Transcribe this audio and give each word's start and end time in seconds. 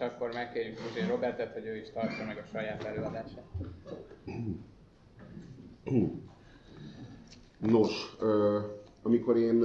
és 0.00 0.06
akkor 0.06 0.32
megkérjük 0.34 0.74
Puzsé 0.74 1.06
Robertet, 1.06 1.52
hogy 1.52 1.66
ő 1.66 1.76
is 1.76 1.90
tartsa 1.90 2.24
meg 2.26 2.38
a 2.38 2.46
saját 2.52 2.84
előadását. 2.84 3.44
Nos, 7.58 8.16
amikor 9.02 9.36
én 9.36 9.64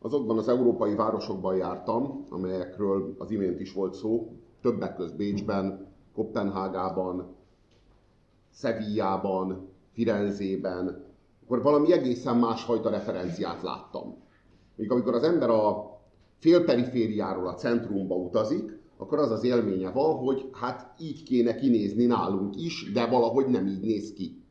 azokban 0.00 0.38
az 0.38 0.48
európai 0.48 0.94
városokban 0.94 1.56
jártam, 1.56 2.26
amelyekről 2.30 3.14
az 3.18 3.30
imént 3.30 3.60
is 3.60 3.72
volt 3.72 3.94
szó, 3.94 4.32
többek 4.62 4.96
között 4.96 5.16
Bécsben, 5.16 5.86
Kopenhágában, 6.14 7.36
Szevillában, 8.50 9.68
Firenzében, 9.92 11.04
akkor 11.44 11.62
valami 11.62 11.92
egészen 11.92 12.36
másfajta 12.36 12.90
referenciát 12.90 13.62
láttam. 13.62 14.16
Még 14.74 14.90
amikor 14.90 15.14
az 15.14 15.22
ember 15.22 15.50
a 15.50 15.95
félperifériáról 16.38 17.48
a 17.48 17.54
centrumba 17.54 18.14
utazik, 18.14 18.78
akkor 18.96 19.18
az 19.18 19.30
az 19.30 19.44
élménye 19.44 19.90
van, 19.90 20.16
hogy 20.16 20.50
hát 20.52 20.94
így 21.00 21.22
kéne 21.22 21.54
kinézni 21.54 22.06
nálunk 22.06 22.56
is, 22.56 22.92
de 22.92 23.06
valahogy 23.06 23.46
nem 23.46 23.66
így 23.66 23.80
néz 23.80 24.12
ki. 24.12 24.42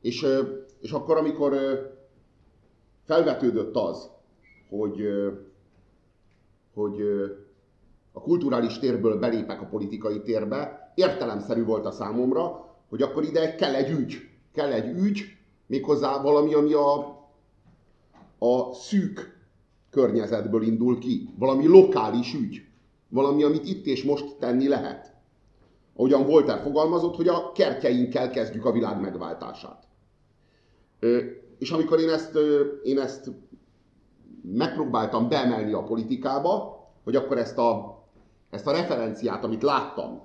És, 0.00 0.26
és 0.80 0.90
akkor, 0.90 1.16
amikor 1.16 1.54
felvetődött 3.04 3.74
az, 3.76 4.10
hogy, 4.68 5.02
hogy 6.74 7.00
a 8.12 8.20
kulturális 8.20 8.78
térből 8.78 9.18
belépek 9.18 9.60
a 9.60 9.66
politikai 9.66 10.22
térbe, 10.22 10.92
értelemszerű 10.94 11.64
volt 11.64 11.86
a 11.86 11.90
számomra, 11.90 12.74
hogy 12.88 13.02
akkor 13.02 13.24
ide 13.24 13.54
kell 13.54 13.74
egy 13.74 13.90
ügy. 13.90 14.28
Kell 14.52 14.72
egy 14.72 14.98
ügy, 14.98 15.22
méghozzá 15.66 16.22
valami, 16.22 16.54
ami 16.54 16.72
a, 16.72 16.98
a 18.38 18.72
szűk 18.72 19.35
környezetből 19.96 20.62
indul 20.62 20.98
ki. 20.98 21.28
Valami 21.38 21.66
lokális 21.66 22.34
ügy. 22.34 22.64
Valami, 23.08 23.42
amit 23.42 23.68
itt 23.68 23.86
és 23.86 24.04
most 24.04 24.36
tenni 24.38 24.68
lehet. 24.68 25.14
Ahogyan 25.96 26.26
Voltaire 26.26 26.60
fogalmazott, 26.60 27.16
hogy 27.16 27.28
a 27.28 27.52
kertjeinkkel 27.52 28.30
kezdjük 28.30 28.64
a 28.64 28.72
világ 28.72 29.00
megváltását. 29.00 29.84
És 31.58 31.70
amikor 31.70 32.00
én 32.00 32.08
ezt, 32.08 32.38
én 32.82 32.98
ezt 32.98 33.30
megpróbáltam 34.42 35.28
beemelni 35.28 35.72
a 35.72 35.82
politikába, 35.82 36.84
hogy 37.04 37.16
akkor 37.16 37.38
ezt 37.38 37.58
a, 37.58 37.98
ezt 38.50 38.66
a 38.66 38.72
referenciát, 38.72 39.44
amit 39.44 39.62
láttam, 39.62 40.22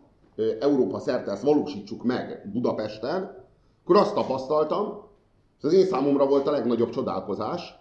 Európa 0.59 1.00
szerte 1.00 1.31
ezt 1.31 1.44
valósítsuk 1.44 2.03
meg 2.03 2.50
Budapesten, 2.53 3.47
akkor 3.83 3.95
azt 3.95 4.13
tapasztaltam, 4.13 5.09
ez 5.58 5.63
az 5.63 5.73
én 5.73 5.85
számomra 5.85 6.28
volt 6.28 6.47
a 6.47 6.52
legnagyobb 6.52 6.89
csodálkozás, 6.89 7.80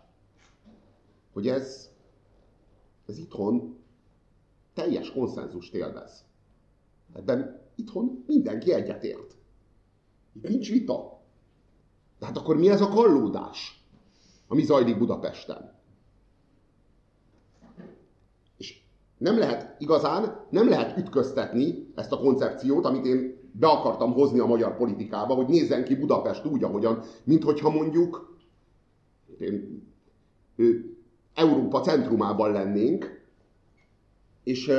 hogy 1.33 1.49
ez, 1.49 1.91
ez 3.07 3.19
itthon 3.19 3.79
teljes 4.75 5.13
konszenzust 5.13 5.75
élvez. 5.75 6.25
Ebben 7.13 7.61
itthon 7.75 8.25
mindenki 8.27 8.73
egyetért. 8.73 9.37
Itt 10.33 10.49
nincs 10.49 10.71
vita. 10.71 11.21
Tehát 12.19 12.37
akkor 12.37 12.57
mi 12.57 12.69
ez 12.69 12.81
a 12.81 12.89
kallódás, 12.89 13.85
ami 14.49 14.63
zajlik 14.63 14.99
Budapesten? 14.99 15.79
És 18.57 18.83
nem 19.19 19.39
lehet 19.39 19.81
igazán, 19.81 20.47
nem 20.51 20.69
lehet 20.69 20.99
ütköztetni 20.99 21.93
ezt 21.95 22.13
a 22.13 22.19
koncepciót, 22.19 22.85
amit 22.85 23.07
én 23.07 23.39
be 23.53 23.67
akartam 23.67 24.13
hozni 24.13 24.39
a 24.39 24.47
magyar 24.47 24.77
politikába, 24.77 25.35
hogy 25.35 25.47
nézzen 25.47 25.85
ki 25.85 25.97
Budapest 25.97 26.45
úgy, 26.45 26.65
ahogyan, 26.65 27.03
mint 27.25 27.43
hogyha 27.43 27.71
mondjuk 27.71 28.39
én, 29.39 29.83
ő, 30.57 30.97
Európa 31.41 31.81
centrumában 31.81 32.53
lennénk, 32.53 33.25
és, 34.45 34.73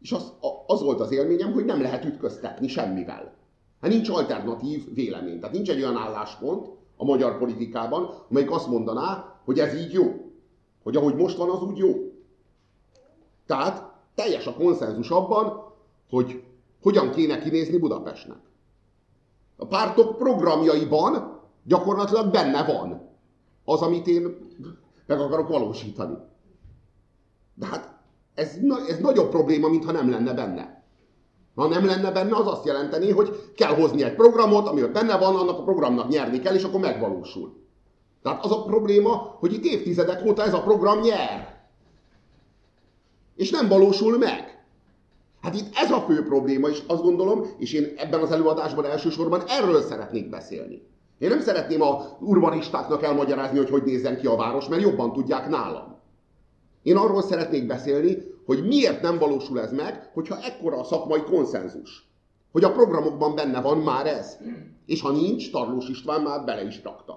és 0.00 0.12
az, 0.12 0.32
az 0.66 0.82
volt 0.82 1.00
az 1.00 1.10
élményem, 1.10 1.52
hogy 1.52 1.64
nem 1.64 1.80
lehet 1.82 2.04
ütköztetni 2.04 2.68
semmivel. 2.68 3.34
Hát 3.80 3.90
nincs 3.90 4.08
alternatív 4.08 4.94
vélemény. 4.94 5.40
Tehát 5.40 5.54
nincs 5.54 5.70
egy 5.70 5.82
olyan 5.82 5.96
álláspont 5.96 6.68
a 6.96 7.04
magyar 7.04 7.38
politikában, 7.38 8.10
amelyik 8.30 8.50
azt 8.50 8.68
mondaná, 8.68 9.34
hogy 9.44 9.58
ez 9.58 9.74
így 9.74 9.92
jó. 9.92 10.32
Hogy 10.82 10.96
ahogy 10.96 11.14
most 11.14 11.36
van, 11.36 11.50
az 11.50 11.62
úgy 11.62 11.78
jó. 11.78 11.92
Tehát 13.46 13.92
teljes 14.14 14.46
a 14.46 14.54
konszenzus 14.54 15.10
abban, 15.10 15.72
hogy 16.10 16.42
hogyan 16.82 17.10
kéne 17.10 17.38
kinézni 17.38 17.78
Budapestnek. 17.78 18.38
A 19.56 19.66
pártok 19.66 20.16
programjaiban 20.16 21.40
gyakorlatilag 21.64 22.30
benne 22.30 22.64
van 22.64 23.10
az, 23.64 23.82
amit 23.82 24.06
én 24.06 24.36
meg 25.06 25.20
akarok 25.20 25.48
valósítani. 25.48 26.16
De 27.54 27.66
hát 27.66 27.94
ez, 28.34 28.56
ez 28.88 28.98
nagyobb 28.98 29.28
probléma, 29.28 29.68
mintha 29.68 29.92
nem 29.92 30.10
lenne 30.10 30.32
benne. 30.32 30.84
Ha 31.54 31.68
nem 31.68 31.86
lenne 31.86 32.10
benne, 32.10 32.36
az 32.36 32.46
azt 32.46 32.64
jelenteni, 32.64 33.10
hogy 33.10 33.52
kell 33.54 33.74
hozni 33.74 34.02
egy 34.02 34.14
programot, 34.14 34.68
ami 34.68 34.80
benne 34.82 35.18
van, 35.18 35.36
annak 35.36 35.58
a 35.58 35.62
programnak 35.62 36.08
nyerni 36.08 36.38
kell, 36.38 36.54
és 36.54 36.62
akkor 36.62 36.80
megvalósul. 36.80 37.64
Tehát 38.22 38.44
az 38.44 38.50
a 38.50 38.62
probléma, 38.62 39.36
hogy 39.38 39.52
itt 39.52 39.64
évtizedek 39.64 40.24
óta 40.26 40.42
ez 40.42 40.54
a 40.54 40.62
program 40.62 41.00
nyer. 41.00 41.60
És 43.34 43.50
nem 43.50 43.68
valósul 43.68 44.18
meg. 44.18 44.64
Hát 45.40 45.54
itt 45.54 45.74
ez 45.74 45.90
a 45.90 46.00
fő 46.00 46.24
probléma, 46.24 46.68
és 46.68 46.82
azt 46.86 47.02
gondolom, 47.02 47.46
és 47.58 47.72
én 47.72 47.94
ebben 47.96 48.20
az 48.20 48.30
előadásban 48.30 48.84
elsősorban 48.84 49.42
erről 49.46 49.82
szeretnék 49.82 50.28
beszélni. 50.28 50.82
Én 51.18 51.28
nem 51.28 51.40
szeretném 51.40 51.82
a 51.82 52.16
urbanistáknak 52.20 53.02
elmagyarázni, 53.02 53.58
hogy 53.58 53.70
hogy 53.70 53.82
nézzen 53.82 54.18
ki 54.18 54.26
a 54.26 54.36
város, 54.36 54.68
mert 54.68 54.82
jobban 54.82 55.12
tudják 55.12 55.48
nálam. 55.48 55.98
Én 56.82 56.96
arról 56.96 57.22
szeretnék 57.22 57.66
beszélni, 57.66 58.16
hogy 58.46 58.66
miért 58.66 59.02
nem 59.02 59.18
valósul 59.18 59.60
ez 59.60 59.72
meg, 59.72 60.10
hogyha 60.14 60.38
ekkora 60.42 60.78
a 60.78 60.84
szakmai 60.84 61.22
konszenzus. 61.22 62.08
Hogy 62.52 62.64
a 62.64 62.72
programokban 62.72 63.34
benne 63.34 63.60
van 63.60 63.78
már 63.78 64.06
ez. 64.06 64.38
És 64.86 65.00
ha 65.00 65.10
nincs, 65.10 65.50
Tarlós 65.50 65.88
István 65.88 66.22
már 66.22 66.44
bele 66.44 66.64
is 66.64 66.82
rakta 66.82 67.12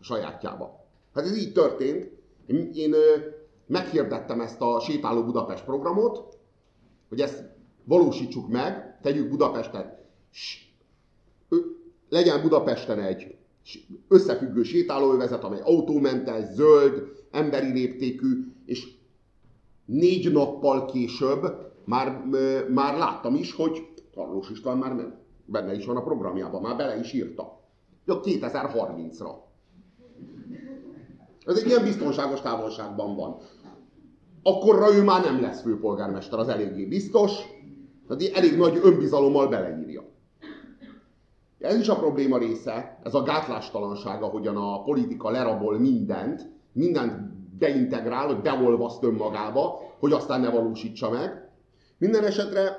a 0.00 0.04
sajátjába. 0.04 0.84
Hát 1.14 1.24
ez 1.24 1.36
így 1.36 1.52
történt. 1.52 2.10
Én, 2.74 2.94
meghirdettem 3.66 4.40
ezt 4.40 4.60
a 4.60 4.80
Sétáló 4.80 5.24
Budapest 5.24 5.64
programot, 5.64 6.38
hogy 7.08 7.20
ezt 7.20 7.44
valósítsuk 7.84 8.48
meg, 8.48 8.98
tegyük 9.02 9.28
Budapestet, 9.28 10.04
legyen 12.08 12.42
Budapesten 12.42 13.00
egy 13.00 13.36
összefüggő 14.08 14.62
sétálóövezet, 14.62 15.44
amely 15.44 15.60
autómentes, 15.60 16.44
zöld, 16.54 17.02
emberi 17.30 17.72
léptékű, 17.72 18.52
és 18.64 18.88
négy 19.84 20.32
nappal 20.32 20.84
később 20.84 21.72
már, 21.84 22.24
már 22.68 22.96
láttam 22.98 23.34
is, 23.34 23.54
hogy 23.54 23.88
Karlós 24.14 24.50
István 24.50 24.78
már 24.78 24.94
nem, 24.94 25.18
benne 25.44 25.74
is 25.74 25.86
van 25.86 25.96
a 25.96 26.02
programjában, 26.02 26.62
már 26.62 26.76
bele 26.76 26.98
is 26.98 27.12
írta. 27.12 27.60
Ja, 28.04 28.20
2030-ra. 28.20 29.30
Ez 31.44 31.58
egy 31.58 31.66
ilyen 31.66 31.84
biztonságos 31.84 32.40
távolságban 32.40 33.16
van. 33.16 33.36
Akkorra 34.42 34.94
ő 34.94 35.02
már 35.02 35.24
nem 35.24 35.40
lesz 35.40 35.62
főpolgármester, 35.62 36.38
az 36.38 36.48
eléggé 36.48 36.84
biztos, 36.84 37.32
tehát 38.08 38.36
elég 38.36 38.56
nagy 38.56 38.80
önbizalommal 38.82 39.48
beleírja. 39.48 40.05
Ez 41.58 41.78
is 41.78 41.88
a 41.88 41.96
probléma 41.96 42.38
része, 42.38 42.98
ez 43.02 43.14
a 43.14 43.22
gátlástalansága, 43.22 44.26
hogyan 44.26 44.56
a 44.56 44.82
politika 44.82 45.30
lerabol 45.30 45.78
mindent, 45.78 46.50
mindent 46.72 47.34
beintegrál, 47.58 48.26
hogy 48.26 48.40
beolvaszt 48.40 49.02
önmagába, 49.02 49.80
hogy 49.98 50.12
aztán 50.12 50.40
ne 50.40 50.50
valósítsa 50.50 51.10
meg. 51.10 51.50
Minden 51.98 52.24
esetre, 52.24 52.76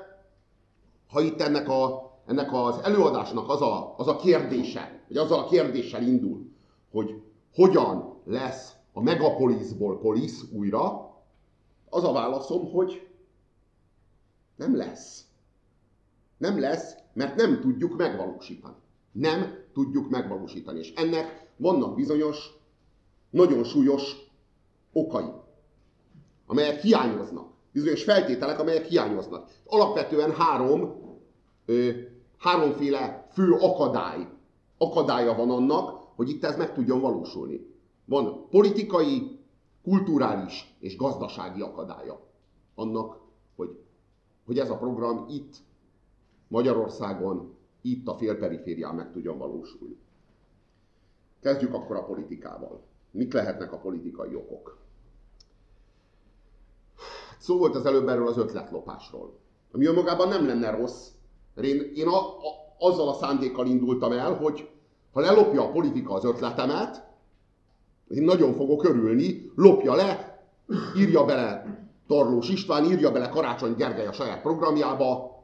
ha 1.08 1.20
itt 1.20 1.40
ennek, 1.40 1.68
a, 1.68 2.10
ennek 2.26 2.52
az 2.52 2.78
előadásnak 2.82 3.48
az 3.48 3.62
a, 3.62 3.94
az 3.96 4.08
a 4.08 4.16
kérdése, 4.16 5.02
vagy 5.08 5.16
azzal 5.16 5.38
a 5.38 5.48
kérdéssel 5.48 6.02
indul, 6.02 6.50
hogy 6.90 7.22
hogyan 7.54 8.20
lesz 8.24 8.72
a 8.92 9.02
megapolisból 9.02 9.98
polisz 9.98 10.44
újra, 10.52 11.16
az 11.90 12.04
a 12.04 12.12
válaszom, 12.12 12.70
hogy 12.70 13.08
nem 14.56 14.76
lesz. 14.76 15.24
Nem 16.36 16.60
lesz, 16.60 16.94
mert 17.18 17.36
nem 17.36 17.60
tudjuk 17.60 17.96
megvalósítani. 17.96 18.74
Nem 19.12 19.64
tudjuk 19.72 20.10
megvalósítani. 20.10 20.78
És 20.78 20.92
ennek 20.94 21.52
vannak 21.56 21.94
bizonyos, 21.94 22.56
nagyon 23.30 23.64
súlyos 23.64 24.16
okai, 24.92 25.24
amelyek 26.46 26.80
hiányoznak. 26.80 27.50
Bizonyos 27.72 28.02
feltételek, 28.04 28.58
amelyek 28.58 28.86
hiányoznak. 28.86 29.50
Alapvetően 29.66 30.32
három, 30.34 30.94
ö, 31.66 31.90
háromféle 32.38 33.28
fő 33.32 33.52
akadály, 33.52 34.28
akadálya 34.78 35.34
van 35.34 35.50
annak, 35.50 36.00
hogy 36.16 36.28
itt 36.28 36.44
ez 36.44 36.56
meg 36.56 36.72
tudjon 36.72 37.00
valósulni. 37.00 37.74
Van 38.04 38.48
politikai, 38.50 39.38
kulturális 39.82 40.76
és 40.80 40.96
gazdasági 40.96 41.60
akadálya 41.60 42.20
annak, 42.74 43.20
hogy, 43.56 43.78
hogy 44.46 44.58
ez 44.58 44.70
a 44.70 44.76
program 44.76 45.26
itt 45.28 45.66
Magyarországon, 46.48 47.56
itt 47.80 48.08
a 48.08 48.14
félperiférián 48.14 48.94
meg 48.94 49.12
tudjon 49.12 49.38
valósulni. 49.38 49.96
Kezdjük 51.40 51.74
akkor 51.74 51.96
a 51.96 52.04
politikával. 52.04 52.80
Mik 53.10 53.32
lehetnek 53.32 53.72
a 53.72 53.78
politikai 53.78 54.34
okok? 54.34 54.76
Szó 57.38 57.58
volt 57.58 57.74
az 57.74 57.86
előbb 57.86 58.08
erről 58.08 58.28
az 58.28 58.36
ötletlopásról, 58.36 59.38
ami 59.72 59.86
önmagában 59.86 60.28
nem 60.28 60.46
lenne 60.46 60.70
rossz. 60.70 61.08
Én, 61.62 61.92
én 61.94 62.06
a, 62.06 62.18
a, 62.18 62.76
azzal 62.78 63.08
a 63.08 63.14
szándékkal 63.14 63.66
indultam 63.66 64.12
el, 64.12 64.34
hogy 64.34 64.68
ha 65.12 65.20
lelopja 65.20 65.62
a 65.62 65.70
politika 65.70 66.14
az 66.14 66.24
ötletemet, 66.24 67.06
én 68.08 68.22
nagyon 68.22 68.54
fogok 68.54 68.84
örülni, 68.84 69.52
lopja 69.54 69.94
le, 69.94 70.42
írja 70.96 71.24
bele 71.24 71.78
Tarlós 72.06 72.48
István, 72.48 72.84
írja 72.84 73.12
bele 73.12 73.28
Karácsony 73.28 73.74
Gergely 73.74 74.06
a 74.06 74.12
saját 74.12 74.42
programjába, 74.42 75.37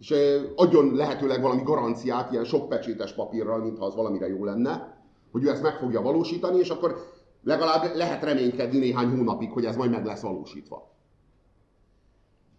és 0.00 0.14
adjon 0.56 0.94
lehetőleg 0.94 1.40
valami 1.40 1.62
garanciát 1.62 2.32
ilyen 2.32 2.44
sok 2.44 2.68
pecsétes 2.68 3.12
papírral, 3.12 3.58
mintha 3.58 3.84
az 3.84 3.94
valamire 3.94 4.28
jó 4.28 4.44
lenne, 4.44 4.98
hogy 5.30 5.44
ő 5.44 5.50
ezt 5.50 5.62
meg 5.62 5.74
fogja 5.74 6.02
valósítani, 6.02 6.58
és 6.58 6.68
akkor 6.68 6.96
legalább 7.42 7.94
lehet 7.94 8.22
reménykedni 8.22 8.78
néhány 8.78 9.08
hónapig, 9.08 9.50
hogy 9.50 9.64
ez 9.64 9.76
majd 9.76 9.90
meg 9.90 10.04
lesz 10.04 10.20
valósítva. 10.20 10.90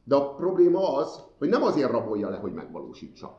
De 0.04 0.16
a 0.16 0.36
probléma 0.36 0.96
az, 0.96 1.20
hogy 1.38 1.50
nem 1.50 1.64
azért 1.64 1.92
rabolja 1.92 2.30
le, 2.30 2.38
hogy 2.38 2.54
megvalósítsa. 2.54 3.38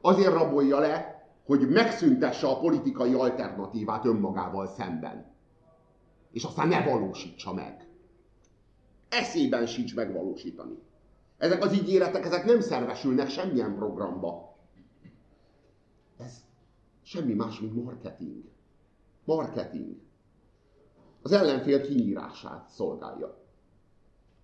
Azért 0.00 0.32
rabolja 0.32 0.78
le, 0.78 1.26
hogy 1.46 1.68
megszüntesse 1.68 2.46
a 2.46 2.58
politikai 2.58 3.12
alternatívát 3.12 4.04
önmagával 4.04 4.66
szemben. 4.66 5.32
És 6.30 6.44
aztán 6.44 6.68
ne 6.68 6.84
valósítsa 6.84 7.52
meg. 7.52 7.88
Eszében 9.08 9.66
sincs 9.66 9.94
megvalósítani. 9.94 10.78
Ezek 11.38 11.62
az 11.64 11.72
ígéretek, 11.72 12.24
ezek 12.24 12.44
nem 12.44 12.60
szervesülnek 12.60 13.28
semmilyen 13.28 13.74
programba. 13.74 14.56
Ez 16.16 16.44
semmi 17.02 17.34
más, 17.34 17.60
mint 17.60 17.84
marketing. 17.84 18.44
Marketing. 19.24 19.96
Az 21.22 21.32
ellenfél 21.32 21.80
kinyírását 21.80 22.68
szolgálja. 22.68 23.42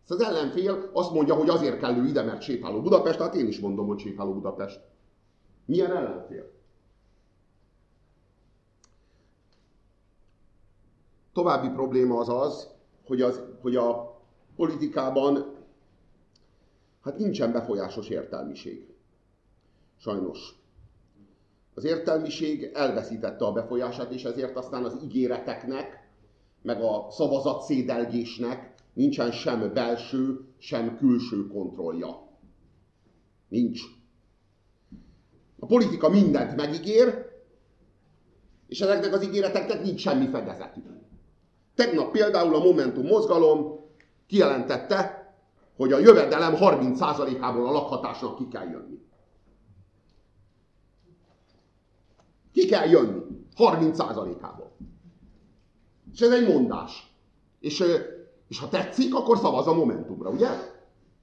Az 0.06 0.20
ellenfél 0.20 0.90
azt 0.92 1.12
mondja, 1.12 1.34
hogy 1.34 1.48
azért 1.48 1.78
kell 1.78 1.96
ő 1.96 2.06
ide, 2.06 2.22
mert 2.22 2.42
sétáló 2.42 2.80
Budapest, 2.80 3.18
tehát 3.18 3.34
én 3.34 3.46
is 3.46 3.60
mondom, 3.60 3.86
hogy 3.86 3.98
sétáló 3.98 4.32
Budapest. 4.32 4.80
Milyen 5.64 5.96
ellenfél? 5.96 6.50
További 11.32 11.68
probléma 11.68 12.18
az 12.18 12.28
az, 12.28 12.68
hogy, 13.06 13.22
az, 13.22 13.42
hogy 13.60 13.76
a 13.76 14.20
politikában 14.56 15.59
hát 17.02 17.18
nincsen 17.18 17.52
befolyásos 17.52 18.08
értelmiség. 18.08 18.86
Sajnos. 19.96 20.54
Az 21.74 21.84
értelmiség 21.84 22.70
elveszítette 22.74 23.44
a 23.44 23.52
befolyását, 23.52 24.12
és 24.12 24.24
ezért 24.24 24.56
aztán 24.56 24.84
az 24.84 24.98
ígéreteknek, 25.04 26.08
meg 26.62 26.82
a 26.82 27.06
szavazat 27.10 27.62
szédelgésnek 27.62 28.74
nincsen 28.92 29.30
sem 29.30 29.72
belső, 29.72 30.40
sem 30.58 30.96
külső 30.96 31.46
kontrollja. 31.46 32.28
Nincs. 33.48 33.80
A 35.58 35.66
politika 35.66 36.08
mindent 36.08 36.56
megígér, 36.56 37.28
és 38.66 38.80
ezeknek 38.80 39.12
az 39.12 39.24
ígéreteknek 39.24 39.82
nincs 39.82 40.00
semmi 40.00 40.26
fedezetük. 40.28 40.86
Tegnap 41.74 42.12
például 42.12 42.54
a 42.54 42.64
Momentum 42.64 43.06
mozgalom 43.06 43.88
kijelentette, 44.26 45.19
hogy 45.80 45.92
a 45.92 45.98
jövedelem 45.98 46.54
30%-ából 46.58 47.66
a 47.66 47.72
lakhatásnak 47.72 48.36
ki 48.36 48.48
kell 48.48 48.68
jönni. 48.68 48.98
Ki 52.52 52.66
kell 52.66 52.88
jönni. 52.88 53.20
30%-ából. 53.56 54.76
És 56.12 56.20
ez 56.20 56.30
egy 56.30 56.48
mondás. 56.48 57.14
És, 57.60 57.84
és 58.48 58.58
ha 58.58 58.68
tetszik, 58.68 59.14
akkor 59.14 59.38
szavaz 59.38 59.66
a 59.66 59.74
Momentumra, 59.74 60.30
ugye? 60.30 60.48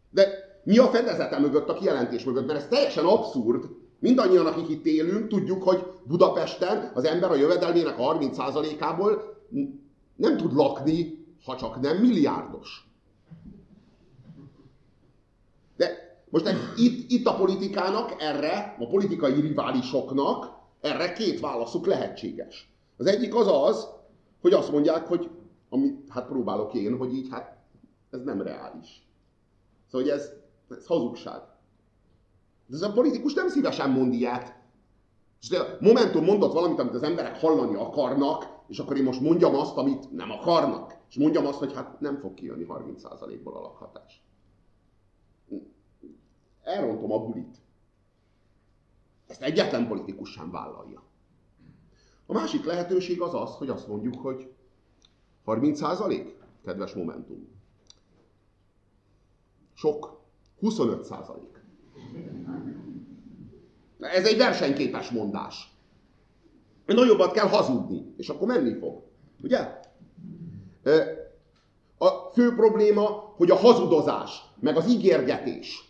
De 0.09 0.27
mi 0.63 0.77
a 0.77 0.88
fedezete 0.88 1.39
mögött, 1.39 1.69
a 1.69 1.74
kijelentés 1.74 2.24
mögött? 2.24 2.48
Mert 2.48 2.59
ez 2.59 2.68
teljesen 2.68 3.06
abszurd. 3.06 3.65
Mindannyian, 4.00 4.45
akik 4.45 4.69
itt 4.69 4.86
élünk, 4.86 5.27
tudjuk, 5.27 5.63
hogy 5.63 5.83
Budapesten 6.04 6.92
az 6.94 7.04
ember 7.06 7.31
a 7.31 7.36
jövedelmének 7.36 7.95
30%-ából 7.98 9.38
nem 10.15 10.38
tud 10.38 10.54
lakni, 10.54 11.25
ha 11.45 11.56
csak 11.56 11.81
nem 11.81 11.98
milliárdos. 11.98 12.86
Most 16.29 16.50
itt, 16.75 17.12
itt 17.12 17.25
a 17.25 17.35
politikának 17.35 18.21
erre, 18.21 18.75
a 18.79 18.88
politikai 18.88 19.41
riválisoknak 19.41 20.57
erre 20.81 21.13
két 21.13 21.39
válaszuk 21.39 21.85
lehetséges. 21.85 22.71
Az 22.97 23.06
egyik 23.06 23.35
az 23.35 23.47
az, 23.47 23.88
hogy 24.41 24.53
azt 24.53 24.71
mondják, 24.71 25.07
hogy 25.07 25.29
amit 25.69 26.09
hát 26.09 26.27
próbálok 26.27 26.74
én, 26.74 26.97
hogy 26.97 27.13
így 27.13 27.27
hát 27.29 27.57
ez 28.09 28.21
nem 28.24 28.41
reális. 28.41 29.07
Szóval, 29.91 30.07
hogy 30.07 30.18
ez, 30.18 30.31
ez 30.69 30.85
hazugság. 30.85 31.41
De 32.65 32.75
ez 32.75 32.81
a 32.81 32.91
politikus 32.91 33.33
nem 33.33 33.50
szívesen 33.50 33.89
mond 33.89 34.13
ilyet. 34.13 34.56
És 35.41 35.50
de 35.50 35.77
Momentum 35.80 36.23
mondott 36.23 36.53
valamit, 36.53 36.80
amit 36.80 36.94
az 36.94 37.03
emberek 37.03 37.39
hallani 37.39 37.75
akarnak, 37.75 38.56
és 38.68 38.80
akkor 38.80 38.97
én 38.97 39.03
most 39.03 39.21
mondjam 39.21 39.56
azt, 39.56 39.77
amit 39.77 40.12
nem 40.12 40.31
akarnak. 40.31 40.97
És 41.09 41.15
mondjam 41.15 41.45
azt, 41.45 41.59
hogy 41.59 41.73
hát 41.73 42.00
nem 42.00 42.18
fog 42.18 42.33
kijönni 42.33 42.65
30%-ból 42.69 43.56
a 43.56 43.62
lakhatás. 43.62 44.26
Elrontom 46.67 47.11
a 47.11 47.25
bulit. 47.25 47.57
Ezt 49.27 49.41
egyetlen 49.41 49.87
politikus 49.87 50.31
sem 50.31 50.51
vállalja. 50.51 51.03
A 52.25 52.33
másik 52.33 52.65
lehetőség 52.65 53.21
az 53.21 53.33
az, 53.33 53.55
hogy 53.55 53.69
azt 53.69 53.87
mondjuk, 53.87 54.15
hogy 54.21 54.53
30%? 55.45 56.31
Kedves 56.65 56.93
Momentum. 56.93 57.47
Sok. 59.73 60.19
25%. 60.61 61.37
Ez 63.99 64.25
egy 64.25 64.37
versenyképes 64.37 65.09
mondás. 65.09 65.73
Nagyobbat 66.85 67.31
kell 67.31 67.47
hazudni, 67.47 68.13
és 68.17 68.29
akkor 68.29 68.47
menni 68.47 68.73
fog. 68.73 69.03
Ugye? 69.43 69.79
A 71.97 72.07
fő 72.33 72.55
probléma, 72.55 73.33
hogy 73.35 73.51
a 73.51 73.55
hazudozás, 73.55 74.41
meg 74.59 74.77
az 74.77 74.89
ígérgetés, 74.89 75.86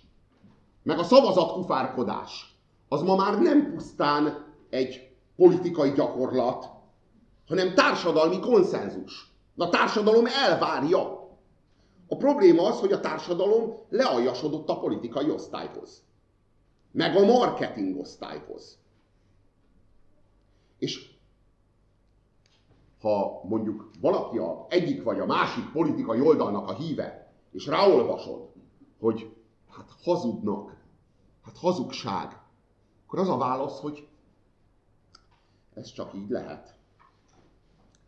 meg 0.88 1.00
a 1.00 1.04
szavazatkufárkodás, 1.04 2.56
az 2.88 3.02
ma 3.02 3.16
már 3.16 3.42
nem 3.42 3.72
pusztán 3.74 4.46
egy 4.70 5.12
politikai 5.36 5.92
gyakorlat, 5.92 6.70
hanem 7.48 7.74
társadalmi 7.74 8.40
konszenzus. 8.40 9.32
A 9.58 9.70
társadalom 9.70 10.26
elvárja. 10.26 11.30
A 12.08 12.18
probléma 12.18 12.68
az, 12.68 12.80
hogy 12.80 12.92
a 12.92 13.00
társadalom 13.00 13.78
lealjasodott 13.90 14.70
a 14.70 14.80
politikai 14.80 15.30
osztályhoz. 15.30 16.04
Meg 16.92 17.16
a 17.16 17.26
marketing 17.26 18.00
osztályhoz. 18.00 18.78
És 20.78 21.10
ha 23.02 23.42
mondjuk 23.44 23.90
valaki 24.02 24.38
a 24.38 24.66
egyik 24.70 25.04
vagy 25.04 25.20
a 25.20 25.26
másik 25.26 25.72
politikai 25.72 26.22
oldalnak 26.22 26.68
a 26.68 26.76
híve, 26.76 27.34
és 27.52 27.66
ráolvasod, 27.66 28.50
hogy 29.00 29.36
hát 29.78 29.92
hazudnak, 30.04 30.77
hát 31.48 31.58
hazugság, 31.58 32.42
akkor 33.06 33.20
az 33.20 33.30
a 33.30 33.38
válasz, 33.38 33.80
hogy 33.80 34.08
ez 35.74 35.92
csak 35.92 36.14
így 36.14 36.30
lehet. 36.30 36.76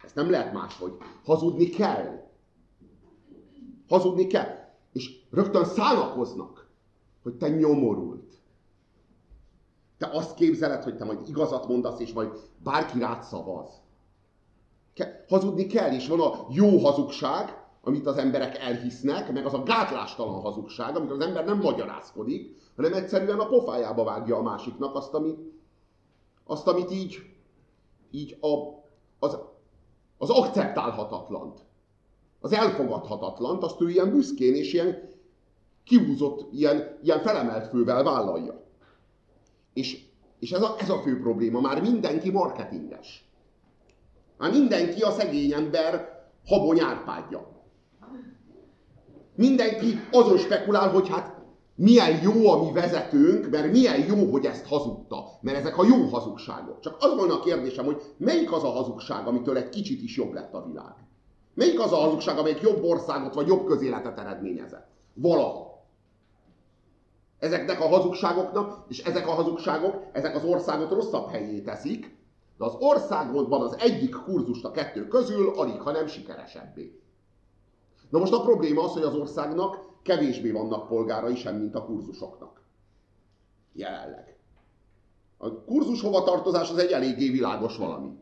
Ez 0.03 0.13
nem 0.13 0.29
lehet 0.29 0.53
máshogy. 0.53 0.97
Hazudni 1.25 1.69
kell. 1.69 2.29
Hazudni 3.87 4.27
kell. 4.27 4.67
És 4.93 5.19
rögtön 5.29 5.65
szánakoznak, 5.65 6.69
hogy 7.23 7.37
te 7.37 7.49
nyomorult. 7.49 8.37
Te 9.97 10.07
azt 10.07 10.33
képzeled, 10.33 10.83
hogy 10.83 10.97
te 10.97 11.05
majd 11.05 11.27
igazat 11.27 11.67
mondasz, 11.67 11.99
és 11.99 12.13
majd 12.13 12.29
bárki 12.63 12.99
rád 12.99 13.23
szavaz. 13.23 13.81
Ke- 14.93 15.29
hazudni 15.29 15.65
kell, 15.67 15.93
és 15.93 16.07
van 16.07 16.21
a 16.21 16.47
jó 16.49 16.77
hazugság, 16.77 17.58
amit 17.89 18.05
az 18.05 18.17
emberek 18.17 18.57
elhisznek, 18.57 19.31
meg 19.31 19.45
az 19.45 19.53
a 19.53 19.63
gátlástalan 19.63 20.41
hazugság, 20.41 20.95
amit 20.95 21.11
az 21.11 21.19
ember 21.19 21.45
nem 21.45 21.57
magyarázkodik, 21.57 22.57
hanem 22.75 22.93
egyszerűen 22.93 23.39
a 23.39 23.47
pofájába 23.47 24.03
vágja 24.03 24.37
a 24.37 24.41
másiknak 24.41 24.95
azt, 24.95 25.13
amit, 25.13 25.39
azt, 26.45 26.67
amit 26.67 26.91
így, 26.91 27.17
így 28.11 28.37
a, 28.41 28.47
az, 29.19 29.37
az 30.17 30.29
akceptálhatatlant, 30.29 31.59
az 32.39 32.51
elfogadhatatlant, 32.51 33.63
azt 33.63 33.81
ő 33.81 33.89
ilyen 33.89 34.11
büszkén 34.11 34.55
és 34.55 34.73
ilyen 34.73 35.09
kiúzott, 35.83 36.53
ilyen, 36.53 36.99
ilyen 37.03 37.19
felemelt 37.19 37.67
fővel 37.67 38.03
vállalja. 38.03 38.63
És, 39.73 40.05
és 40.39 40.51
ez, 40.51 40.61
a, 40.61 40.75
ez 40.79 40.89
a 40.89 41.01
fő 41.01 41.19
probléma, 41.19 41.59
már 41.59 41.81
mindenki 41.81 42.31
marketinges. 42.31 43.29
Már 44.37 44.51
mindenki 44.51 45.01
a 45.01 45.11
szegény 45.11 45.53
ember 45.53 46.19
habony 46.45 46.79
árpádja. 46.79 47.48
Mindenki 49.39 49.99
azon 50.11 50.37
spekulál, 50.37 50.89
hogy 50.89 51.09
hát 51.09 51.35
milyen 51.75 52.21
jó 52.21 52.49
a 52.49 52.63
mi 52.63 52.71
vezetőnk, 52.71 53.49
mert 53.49 53.71
milyen 53.71 54.05
jó, 54.05 54.31
hogy 54.31 54.45
ezt 54.45 54.65
hazudta. 54.65 55.25
Mert 55.41 55.57
ezek 55.57 55.77
a 55.77 55.85
jó 55.85 56.05
hazugságok. 56.07 56.79
Csak 56.79 56.97
az 56.99 57.15
volna 57.15 57.33
a 57.33 57.39
kérdésem, 57.39 57.85
hogy 57.85 58.01
melyik 58.17 58.51
az 58.51 58.63
a 58.63 58.71
hazugság, 58.71 59.27
amitől 59.27 59.57
egy 59.57 59.69
kicsit 59.69 60.01
is 60.01 60.17
jobb 60.17 60.33
lett 60.33 60.53
a 60.53 60.65
világ. 60.65 60.93
Melyik 61.53 61.79
az 61.79 61.91
a 61.91 61.95
hazugság, 61.95 62.37
amelyik 62.37 62.61
jobb 62.61 62.83
országot 62.83 63.33
vagy 63.33 63.47
jobb 63.47 63.65
közéletet 63.65 64.19
eredményezett? 64.19 64.87
Valaha. 65.13 65.83
Ezeknek 67.39 67.81
a 67.81 67.87
hazugságoknak, 67.87 68.85
és 68.87 69.03
ezek 69.03 69.27
a 69.27 69.31
hazugságok, 69.31 70.03
ezek 70.11 70.35
az 70.35 70.43
országot 70.43 70.91
rosszabb 70.91 71.29
helyé 71.29 71.59
teszik, 71.59 72.17
de 72.57 72.65
az 72.65 72.75
országban 72.79 73.61
az 73.61 73.75
egyik 73.79 74.15
kurzust 74.15 74.65
a 74.65 74.71
kettő 74.71 75.07
közül 75.07 75.49
alig, 75.55 75.81
ha 75.81 75.91
nem 75.91 76.07
sikeresebbé. 76.07 76.99
Na 78.09 78.19
most 78.19 78.33
a 78.33 78.41
probléma 78.41 78.83
az, 78.83 78.91
hogy 78.91 79.03
az 79.03 79.15
országnak 79.15 79.87
kevésbé 80.01 80.51
vannak 80.51 80.87
polgárai 80.87 81.35
sem, 81.35 81.55
mint 81.55 81.75
a 81.75 81.85
kurzusoknak. 81.85 82.61
Jelenleg. 83.73 84.37
A 85.37 85.63
kurzus 85.63 86.01
hova 86.01 86.23
tartozás 86.23 86.69
az 86.69 86.77
egy 86.77 86.91
eléggé 86.91 87.29
világos 87.29 87.77
valami. 87.77 88.17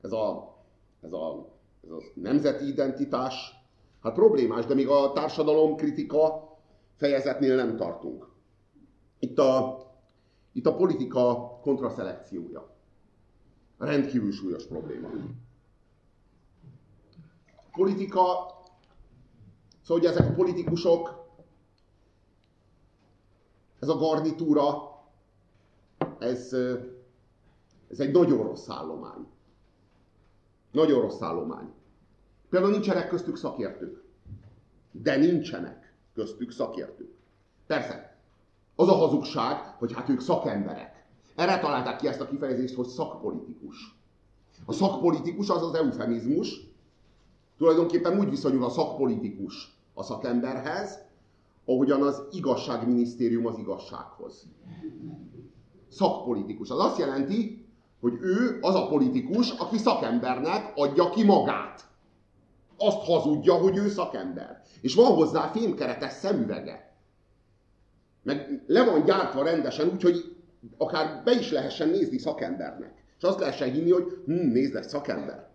Ez 0.00 0.12
a, 0.12 0.56
ez 1.00 1.12
a, 1.12 1.48
ez 1.84 1.90
a 1.90 2.00
nemzeti 2.14 2.68
identitás, 2.68 3.54
hát 4.02 4.12
problémás, 4.12 4.66
de 4.66 4.74
még 4.74 4.88
a 4.88 5.12
társadalom 5.12 5.76
kritika 5.76 6.48
fejezetnél 6.96 7.56
nem 7.56 7.76
tartunk. 7.76 8.28
Itt 9.18 9.38
a, 9.38 9.78
itt 10.52 10.66
a 10.66 10.74
politika 10.74 11.50
kontraszelekciója. 11.62 12.76
Rendkívül 13.78 14.32
súlyos 14.32 14.66
probléma. 14.66 15.08
Politika, 17.72 18.22
szóval 19.88 20.02
hogy 20.02 20.12
ezek 20.12 20.30
a 20.30 20.34
politikusok, 20.34 21.26
ez 23.78 23.88
a 23.88 23.96
garnitúra, 23.96 24.64
ez, 26.18 26.52
ez 27.88 28.00
egy 28.00 28.12
nagyon 28.12 28.42
rossz 28.42 28.68
állomány. 28.68 29.26
Nagyon 30.72 31.00
rossz 31.00 31.20
állomány. 31.20 31.72
Például 32.48 32.72
nincsenek 32.72 33.08
köztük 33.08 33.36
szakértők. 33.36 34.02
De 34.90 35.16
nincsenek 35.16 35.94
köztük 36.14 36.50
szakértők. 36.50 37.14
Persze, 37.66 38.18
az 38.74 38.88
a 38.88 38.94
hazugság, 38.94 39.74
hogy 39.78 39.92
hát 39.92 40.08
ők 40.08 40.20
szakemberek. 40.20 41.06
Erre 41.34 41.58
találták 41.58 41.96
ki 41.96 42.06
ezt 42.06 42.20
a 42.20 42.28
kifejezést, 42.28 42.74
hogy 42.74 42.86
szakpolitikus. 42.86 43.96
A 44.64 44.72
szakpolitikus 44.72 45.48
az 45.48 45.62
az 45.62 45.74
eufemizmus, 45.74 46.60
tulajdonképpen 47.56 48.18
úgy 48.18 48.30
viszonyul 48.30 48.64
a 48.64 48.70
szakpolitikus 48.70 49.77
a 49.98 50.02
szakemberhez, 50.02 50.98
ahogyan 51.64 52.02
az 52.02 52.22
igazságminisztérium 52.30 53.46
az 53.46 53.58
igazsághoz. 53.58 54.46
Szakpolitikus. 55.88 56.70
Az 56.70 56.78
azt 56.78 56.98
jelenti, 56.98 57.66
hogy 58.00 58.18
ő 58.20 58.58
az 58.60 58.74
a 58.74 58.86
politikus, 58.86 59.50
aki 59.50 59.76
szakembernek 59.76 60.72
adja 60.74 61.10
ki 61.10 61.24
magát. 61.24 61.88
Azt 62.76 63.04
hazudja, 63.04 63.54
hogy 63.54 63.76
ő 63.76 63.88
szakember. 63.88 64.62
És 64.80 64.94
van 64.94 65.14
hozzá 65.14 65.46
fémkeretes 65.46 66.12
szemüvege. 66.12 66.96
Meg 68.22 68.62
le 68.66 68.84
van 68.84 69.04
gyártva 69.04 69.42
rendesen, 69.42 69.88
úgyhogy 69.88 70.36
akár 70.76 71.22
be 71.24 71.32
is 71.32 71.50
lehessen 71.50 71.88
nézni 71.88 72.18
szakembernek. 72.18 73.04
És 73.16 73.22
azt 73.22 73.38
lehessen 73.38 73.72
hinni, 73.72 73.90
hogy 73.90 74.22
hm, 74.24 74.32
nézd, 74.32 74.74
ez 74.74 74.88
szakember. 74.88 75.48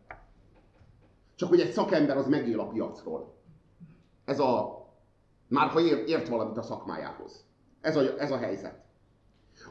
Csak 1.35 1.49
hogy 1.49 1.59
egy 1.59 1.71
szakember 1.71 2.17
az 2.17 2.27
megél 2.27 2.59
a 2.59 2.67
piacról. 2.67 3.33
Ez 4.25 4.39
a, 4.39 4.83
már 5.47 5.67
ha 5.67 5.79
ért, 5.79 6.07
ért 6.07 6.27
valamit 6.27 6.57
a 6.57 6.61
szakmájához. 6.61 7.45
Ez 7.81 7.95
a, 7.95 8.19
ez 8.19 8.31
a 8.31 8.37
helyzet. 8.37 8.81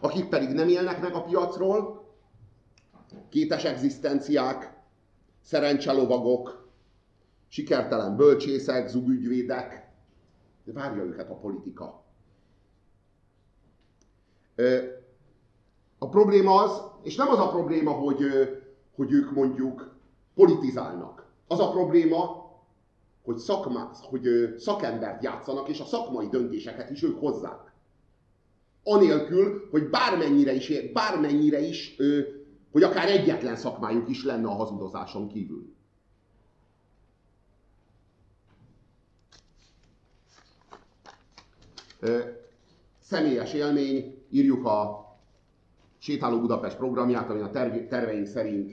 Akik 0.00 0.28
pedig 0.28 0.48
nem 0.48 0.68
élnek 0.68 1.00
meg 1.00 1.14
a 1.14 1.22
piacról, 1.22 2.04
kétes 3.28 3.64
egzisztenciák, 3.64 4.80
szerencselovagok, 5.40 6.68
sikertelen 7.48 8.16
bölcsészek, 8.16 8.88
zugügyvédek, 8.88 9.90
várja 10.64 11.02
őket 11.02 11.30
a 11.30 11.34
politika. 11.34 12.02
A 15.98 16.08
probléma 16.08 16.62
az, 16.62 16.82
és 17.02 17.16
nem 17.16 17.28
az 17.28 17.38
a 17.38 17.48
probléma, 17.48 17.90
hogy, 17.90 18.22
hogy 18.94 19.12
ők 19.12 19.30
mondjuk 19.30 19.96
politizálnak. 20.34 21.26
Az 21.46 21.60
a 21.60 21.70
probléma, 21.70 22.41
hogy, 23.22 23.36
szakmá, 23.36 23.90
hogy 24.02 24.54
szakembert 24.58 25.22
játszanak, 25.22 25.68
és 25.68 25.80
a 25.80 25.84
szakmai 25.84 26.28
döntéseket 26.28 26.90
is 26.90 27.02
ők 27.02 27.18
hozzák. 27.18 27.72
Anélkül, 28.84 29.68
hogy 29.70 29.90
bármennyire 29.90 30.52
is, 30.52 30.72
bármennyire 30.92 31.60
is, 31.60 31.96
hogy 32.72 32.82
akár 32.82 33.08
egyetlen 33.08 33.56
szakmájuk 33.56 34.08
is 34.08 34.24
lenne 34.24 34.48
a 34.48 34.54
hazudozáson 34.54 35.28
kívül. 35.28 35.74
Személyes 42.98 43.52
élmény, 43.52 44.24
írjuk 44.30 44.66
a 44.66 45.06
Sétáló 45.98 46.40
Budapest 46.40 46.76
programját, 46.76 47.30
ami 47.30 47.40
a 47.40 47.50
terveink 47.88 48.26
szerint 48.26 48.70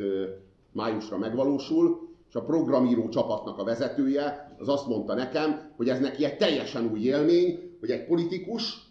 májusra 0.71 1.17
megvalósul, 1.17 2.08
és 2.29 2.35
a 2.35 2.43
programíró 2.43 3.09
csapatnak 3.09 3.57
a 3.57 3.63
vezetője 3.63 4.55
az 4.59 4.69
azt 4.69 4.87
mondta 4.87 5.13
nekem, 5.13 5.71
hogy 5.77 5.89
ez 5.89 5.99
neki 5.99 6.25
egy 6.25 6.37
teljesen 6.37 6.89
új 6.91 6.99
élmény, 6.99 7.77
hogy 7.79 7.89
egy 7.89 8.05
politikus 8.05 8.89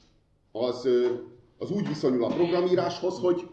az, 0.53 0.89
az 1.59 1.71
úgy 1.71 1.89
viszonyul 1.89 2.25
a 2.25 2.35
programíráshoz, 2.35 3.19
hogy 3.19 3.47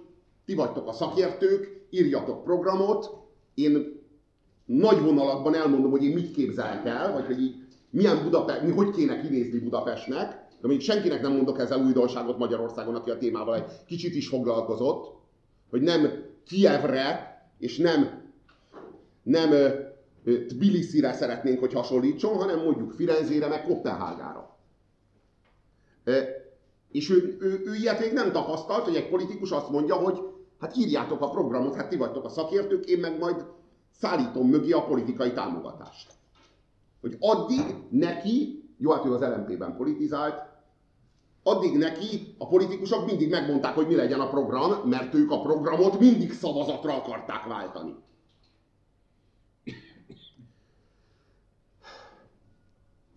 ti 0.45 0.55
vagytok 0.55 0.87
a 0.87 0.93
szakértők, 0.93 1.87
írjatok 1.89 2.43
programot, 2.43 3.09
én 3.53 4.03
nagy 4.65 5.01
vonalakban 5.01 5.55
elmondom, 5.55 5.91
hogy 5.91 6.03
én 6.03 6.13
mit 6.13 6.31
képzelek 6.31 6.85
el, 6.85 7.13
vagy 7.13 7.25
hogy 7.25 7.41
így 7.41 7.55
milyen 7.89 8.23
Budapest, 8.23 8.61
mi 8.61 8.71
hogy 8.71 8.89
kéne 8.89 9.21
kinézni 9.21 9.59
Budapestnek, 9.59 10.47
de 10.61 10.67
még 10.67 10.81
senkinek 10.81 11.21
nem 11.21 11.31
mondok 11.31 11.59
ezzel 11.59 11.85
újdonságot 11.85 12.37
Magyarországon, 12.37 12.95
aki 12.95 13.09
a 13.09 13.17
témával 13.17 13.55
egy 13.55 13.85
kicsit 13.85 14.15
is 14.15 14.27
foglalkozott, 14.27 15.15
hogy 15.69 15.81
nem 15.81 16.23
Kievre 16.47 17.35
és 17.59 17.77
nem, 17.77 18.24
nem 19.25 19.49
Tbilisi-re 20.23 21.13
szeretnénk, 21.13 21.59
hogy 21.59 21.73
hasonlítson, 21.73 22.35
hanem 22.35 22.63
mondjuk 22.63 22.91
Firenzére, 22.91 23.47
meg 23.47 23.63
Kopenhágára. 23.63 24.57
És 26.91 27.09
ő, 27.09 27.37
ő, 27.39 27.61
ő 27.65 27.75
ilyet 27.75 27.99
még 27.99 28.13
nem 28.13 28.31
tapasztalt, 28.31 28.83
hogy 28.83 28.95
egy 28.95 29.09
politikus 29.09 29.51
azt 29.51 29.69
mondja, 29.69 29.95
hogy 29.95 30.19
hát 30.59 30.77
írjátok 30.77 31.21
a 31.21 31.29
programot, 31.29 31.75
hát 31.75 31.89
ti 31.89 31.95
vagytok 31.95 32.23
a 32.23 32.29
szakértők, 32.29 32.85
én 32.85 32.99
meg 32.99 33.19
majd 33.19 33.45
szállítom 33.91 34.47
mögé 34.47 34.71
a 34.71 34.85
politikai 34.85 35.31
támogatást. 35.31 36.11
Hogy 37.01 37.17
addig 37.19 37.75
neki, 37.89 38.63
jó, 38.77 38.91
hát 38.91 39.05
ő 39.05 39.13
az 39.13 39.21
LMP-ben 39.21 39.75
politizált, 39.75 40.35
addig 41.43 41.77
neki 41.77 42.35
a 42.37 42.47
politikusok 42.47 43.05
mindig 43.05 43.29
megmondták, 43.29 43.75
hogy 43.75 43.87
mi 43.87 43.95
legyen 43.95 44.19
a 44.19 44.29
program, 44.29 44.89
mert 44.89 45.13
ők 45.13 45.31
a 45.31 45.41
programot 45.41 45.99
mindig 45.99 46.33
szavazatra 46.33 46.95
akarták 46.95 47.43
váltani. 47.43 47.95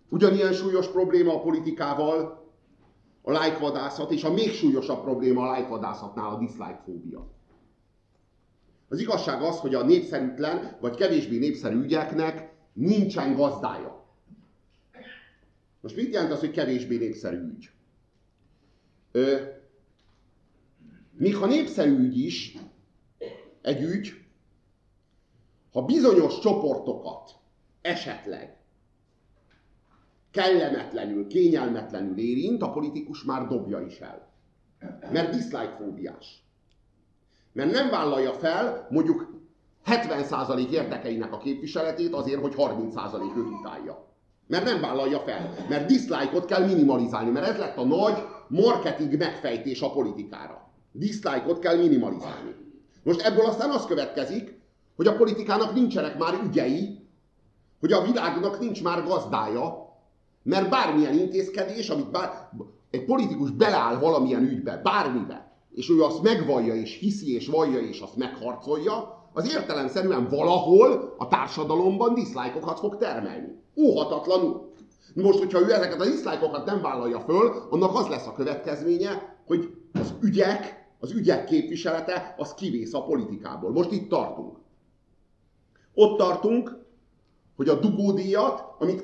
Ugyanilyen 0.09 0.53
súlyos 0.53 0.87
probléma 0.87 1.33
a 1.33 1.41
politikával 1.41 2.47
a 3.21 3.31
lájkvadászat, 3.31 4.11
és 4.11 4.23
a 4.23 4.33
még 4.33 4.51
súlyosabb 4.51 5.01
probléma 5.01 5.41
a 5.41 5.51
lájkvadászatnál 5.51 6.29
a 6.29 6.37
dislike 6.37 6.81
fóbia. 6.85 7.27
Az 8.89 8.99
igazság 8.99 9.41
az, 9.41 9.59
hogy 9.59 9.75
a 9.75 9.83
népszerűtlen, 9.83 10.77
vagy 10.81 10.95
kevésbé 10.95 11.37
népszerű 11.37 11.75
ügyeknek 11.75 12.53
nincsen 12.73 13.35
gazdája. 13.35 14.05
Most 15.81 15.95
mit 15.95 16.13
jelent 16.13 16.31
az, 16.31 16.39
hogy 16.39 16.51
kevésbé 16.51 16.97
népszerű 16.97 17.37
ügy? 17.37 17.69
Ö, 19.11 19.37
még 21.11 21.35
ha 21.35 21.45
népszerű 21.45 21.97
ügy 21.97 22.17
is, 22.17 22.57
egy 23.61 23.81
ügy, 23.81 24.13
ha 25.71 25.81
bizonyos 25.81 26.39
csoportokat 26.39 27.31
esetleg 27.81 28.58
kellemetlenül, 30.31 31.27
kényelmetlenül 31.27 32.17
érint, 32.17 32.61
a 32.61 32.71
politikus 32.71 33.23
már 33.23 33.47
dobja 33.47 33.81
is 33.81 33.99
el. 33.99 34.27
Mert 35.11 35.33
dislike 35.33 35.75
fóbiás. 35.79 36.43
Mert 37.51 37.71
nem 37.71 37.89
vállalja 37.89 38.33
fel 38.33 38.87
mondjuk 38.89 39.39
70% 39.85 40.69
érdekeinek 40.69 41.33
a 41.33 41.37
képviseletét 41.37 42.13
azért, 42.13 42.41
hogy 42.41 42.53
30% 42.57 43.37
őt 43.37 43.59
utálja. 43.59 44.07
Mert 44.47 44.63
nem 44.63 44.81
vállalja 44.81 45.19
fel. 45.19 45.53
Mert 45.69 45.85
dislike-ot 45.85 46.45
kell 46.45 46.65
minimalizálni, 46.65 47.29
mert 47.29 47.47
ez 47.47 47.57
lett 47.57 47.77
a 47.77 47.85
nagy 47.85 48.23
marketing 48.47 49.17
megfejtés 49.17 49.81
a 49.81 49.91
politikára. 49.91 50.71
Dislike-ot 50.91 51.59
kell 51.59 51.77
minimalizálni. 51.77 52.55
Most 53.03 53.21
ebből 53.21 53.45
aztán 53.45 53.69
az 53.69 53.85
következik, 53.85 54.59
hogy 54.95 55.07
a 55.07 55.15
politikának 55.15 55.73
nincsenek 55.73 56.17
már 56.17 56.33
ügyei, 56.45 57.07
hogy 57.79 57.91
a 57.91 58.01
világnak 58.01 58.59
nincs 58.59 58.83
már 58.83 59.03
gazdája, 59.03 59.88
mert 60.49 60.69
bármilyen 60.69 61.13
intézkedés, 61.13 61.89
amit 61.89 62.11
bár, 62.11 62.49
egy 62.89 63.05
politikus 63.05 63.51
beleáll 63.51 63.99
valamilyen 63.99 64.43
ügybe, 64.43 64.81
bármibe, 64.83 65.51
és 65.71 65.89
ő 65.89 66.03
azt 66.03 66.21
megvallja, 66.21 66.75
és 66.75 66.97
hiszi, 66.97 67.33
és 67.35 67.47
vallja, 67.47 67.79
és 67.79 67.99
azt 67.99 68.15
megharcolja, 68.15 69.17
az 69.33 69.53
értelemszerűen 69.53 70.27
valahol 70.27 71.15
a 71.17 71.27
társadalomban 71.27 72.13
diszlájkokat 72.13 72.79
fog 72.79 72.97
termelni. 72.97 73.61
Óhatatlanul. 73.77 74.71
Most, 75.15 75.39
hogyha 75.39 75.59
ő 75.59 75.73
ezeket 75.73 76.01
a 76.01 76.05
diszlájkokat 76.05 76.65
nem 76.65 76.81
vállalja 76.81 77.19
föl, 77.19 77.67
annak 77.69 77.95
az 77.95 78.07
lesz 78.07 78.27
a 78.27 78.33
következménye, 78.33 79.37
hogy 79.45 79.73
az 79.93 80.13
ügyek, 80.21 80.87
az 80.99 81.11
ügyek 81.11 81.45
képviselete, 81.45 82.35
az 82.37 82.53
kivész 82.53 82.93
a 82.93 83.03
politikából. 83.03 83.71
Most 83.71 83.91
itt 83.91 84.09
tartunk. 84.09 84.57
Ott 85.93 86.17
tartunk, 86.17 86.77
hogy 87.55 87.69
a 87.69 87.79
dugódíjat, 87.79 88.63
amit 88.79 89.03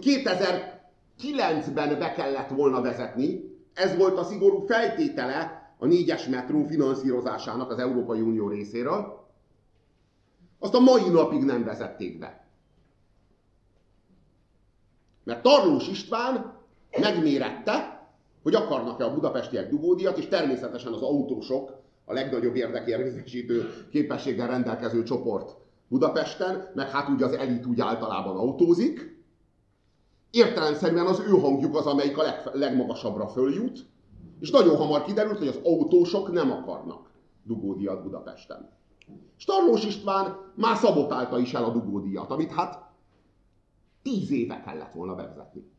2009-ben 1.22 2.00
be 2.00 2.12
kellett 2.12 2.50
volna 2.50 2.82
vezetni, 2.82 3.54
ez 3.74 3.98
volt 3.98 4.18
a 4.18 4.24
szigorú 4.24 4.66
feltétele 4.66 5.74
a 5.78 5.86
négyes 5.86 6.28
metró 6.28 6.64
finanszírozásának 6.64 7.72
az 7.72 7.80
Európai 7.80 8.22
Unió 8.22 8.48
részéről, 8.48 9.24
azt 10.60 10.74
a 10.74 10.80
mai 10.80 11.10
napig 11.10 11.44
nem 11.44 11.64
vezették 11.64 12.20
be. 12.20 12.48
Mert 15.24 15.42
Tarlós 15.42 15.88
István 15.88 16.54
megmérette, 17.00 18.08
hogy 18.44 18.56
akarnak-e 18.56 19.06
a 19.06 19.14
budapestiek 19.14 19.70
dugódiat, 19.70 20.18
és 20.18 20.28
természetesen 20.28 20.94
az 20.94 21.02
autósok, 21.02 21.84
a 22.06 22.14
legnagyobb 22.14 22.56
érdekérvényesítő 22.56 23.88
képességgel 23.92 24.48
rendelkező 24.48 25.04
csoport 25.04 25.56
Budapesten, 25.88 26.72
meg 26.74 26.90
hát 26.90 27.10
ugye 27.10 27.26
az 27.26 27.34
elit 27.34 27.66
úgy 27.66 27.80
általában 27.80 28.38
autózik. 28.38 29.15
Értelemszerűen 30.36 31.06
az 31.06 31.20
ő 31.20 31.30
hangjuk 31.30 31.76
az, 31.76 31.86
amelyik 31.86 32.18
a 32.18 32.22
leg, 32.22 32.50
legmagasabbra 32.54 33.28
följut, 33.28 33.86
és 34.40 34.52
nagyon 34.52 34.76
hamar 34.76 35.04
kiderült, 35.04 35.38
hogy 35.38 35.48
az 35.48 35.60
autósok 35.64 36.32
nem 36.32 36.52
akarnak 36.52 37.10
dugódiat 37.44 38.04
Budapesten. 38.04 38.70
Starlós 39.36 39.86
István 39.86 40.38
már 40.56 40.78
szabotálta 40.78 41.40
is 41.40 41.54
el 41.54 41.64
a 41.64 41.70
dugódiat, 41.70 42.32
amit 42.32 42.52
hát 42.52 42.84
tíz 44.04 44.32
éve 44.32 44.62
kellett 44.66 44.94
volna 44.94 45.16
bevezetni. 45.16 45.72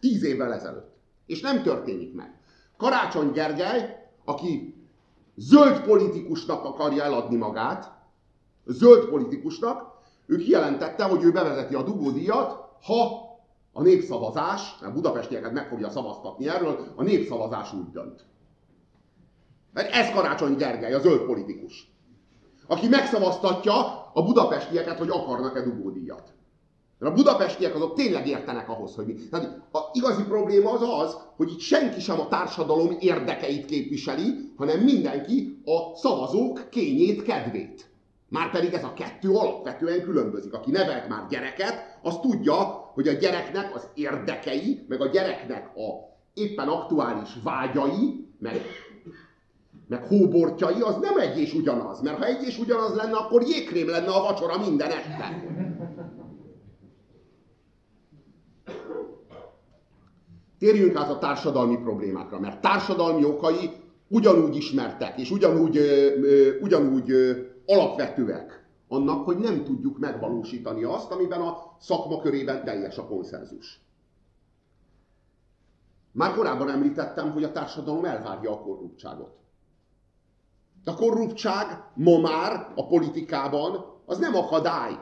Tíz 0.00 0.24
évvel 0.24 0.52
ezelőtt. 0.52 0.96
És 1.26 1.40
nem 1.40 1.62
történik 1.62 2.14
meg. 2.14 2.40
Karácsony 2.76 3.30
Gergely, 3.32 4.10
aki 4.24 4.84
zöld 5.36 5.80
politikusnak 5.80 6.64
akarja 6.64 7.02
eladni 7.02 7.36
magát, 7.36 7.92
zöld 8.66 9.08
politikusnak, 9.08 9.98
ő 10.26 10.36
kijelentette, 10.36 11.04
hogy 11.04 11.22
ő 11.22 11.32
bevezeti 11.32 11.74
a 11.74 11.82
dugódíjat, 11.82 12.68
ha 12.82 13.28
a 13.72 13.82
népszavazás, 13.82 14.78
mert 14.80 14.94
budapestieket 14.94 15.52
meg 15.52 15.68
fogja 15.68 15.90
szavaztatni 15.90 16.48
erről, 16.48 16.92
a 16.96 17.02
népszavazás 17.02 17.72
úgy 17.72 17.90
dönt. 17.90 18.24
Mert 19.72 19.92
ez 19.92 20.10
Karácsony 20.10 20.56
Gergely, 20.56 20.94
a 20.94 21.00
zöld 21.00 21.20
politikus. 21.20 21.92
Aki 22.66 22.88
megszavaztatja 22.88 24.10
a 24.12 24.22
budapestieket, 24.22 24.98
hogy 24.98 25.10
akarnak-e 25.10 25.62
dugódíjat. 25.62 26.32
Mert 26.98 27.12
a 27.12 27.16
budapestiek 27.16 27.74
azok 27.74 27.94
tényleg 27.94 28.26
értenek 28.26 28.68
ahhoz, 28.68 28.94
hogy 28.94 29.06
mi. 29.06 29.14
Tehát 29.14 29.60
a 29.72 29.78
igazi 29.92 30.22
probléma 30.22 30.70
az 30.70 30.82
az, 30.82 31.16
hogy 31.36 31.50
itt 31.50 31.58
senki 31.58 32.00
sem 32.00 32.20
a 32.20 32.28
társadalom 32.28 32.96
érdekeit 32.98 33.64
képviseli, 33.64 34.52
hanem 34.56 34.80
mindenki 34.80 35.62
a 35.64 35.96
szavazók 35.96 36.68
kényét, 36.70 37.22
kedvét. 37.22 37.90
Márpedig 38.28 38.72
ez 38.72 38.84
a 38.84 38.92
kettő 38.92 39.30
alapvetően 39.30 40.02
különbözik. 40.02 40.52
Aki 40.52 40.70
nevelt 40.70 41.08
már 41.08 41.26
gyereket, 41.28 41.98
az 42.02 42.18
tudja, 42.18 42.89
hogy 42.94 43.08
a 43.08 43.12
gyereknek 43.12 43.74
az 43.74 43.88
érdekei, 43.94 44.84
meg 44.88 45.00
a 45.00 45.06
gyereknek 45.06 45.76
a 45.76 46.10
éppen 46.34 46.68
aktuális 46.68 47.30
vágyai, 47.42 48.28
meg, 48.38 48.60
meg 49.88 50.06
hóbortjai, 50.06 50.80
az 50.80 50.96
nem 50.96 51.18
egy 51.18 51.38
és 51.38 51.54
ugyanaz. 51.54 52.00
Mert 52.00 52.18
ha 52.18 52.24
egy 52.24 52.46
és 52.46 52.58
ugyanaz 52.58 52.94
lenne, 52.94 53.16
akkor 53.16 53.42
jégkrém 53.42 53.88
lenne 53.88 54.10
a 54.10 54.22
vacsora 54.22 54.58
minden 54.58 54.90
este. 54.90 55.44
Térjünk 60.58 60.96
át 60.96 61.10
a 61.10 61.18
társadalmi 61.18 61.76
problémákra, 61.76 62.40
mert 62.40 62.60
társadalmi 62.60 63.24
okai 63.24 63.70
ugyanúgy 64.08 64.56
ismertek, 64.56 65.18
és 65.18 65.30
ugyanúgy, 65.30 65.76
ö, 65.76 66.20
ö, 66.22 66.58
ugyanúgy 66.60 67.10
ö, 67.10 67.32
alapvetőek 67.66 68.59
annak, 68.92 69.24
hogy 69.24 69.38
nem 69.38 69.64
tudjuk 69.64 69.98
megvalósítani 69.98 70.82
azt, 70.82 71.10
amiben 71.10 71.40
a 71.40 71.76
szakma 71.78 72.20
körében 72.20 72.64
teljes 72.64 72.98
a 72.98 73.06
konszenzus. 73.06 73.80
Már 76.12 76.34
korábban 76.34 76.70
említettem, 76.70 77.32
hogy 77.32 77.44
a 77.44 77.52
társadalom 77.52 78.04
elvárja 78.04 78.52
a 78.52 78.60
korruptságot. 78.60 79.38
A 80.84 80.94
korruptság 80.94 81.84
ma 81.94 82.18
már 82.18 82.72
a 82.74 82.86
politikában 82.86 83.84
az 84.06 84.18
nem 84.18 84.34
akadály. 84.34 84.98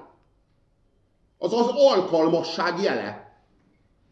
Az 1.38 1.52
az 1.52 1.68
alkalmasság 1.68 2.80
jele. 2.80 3.40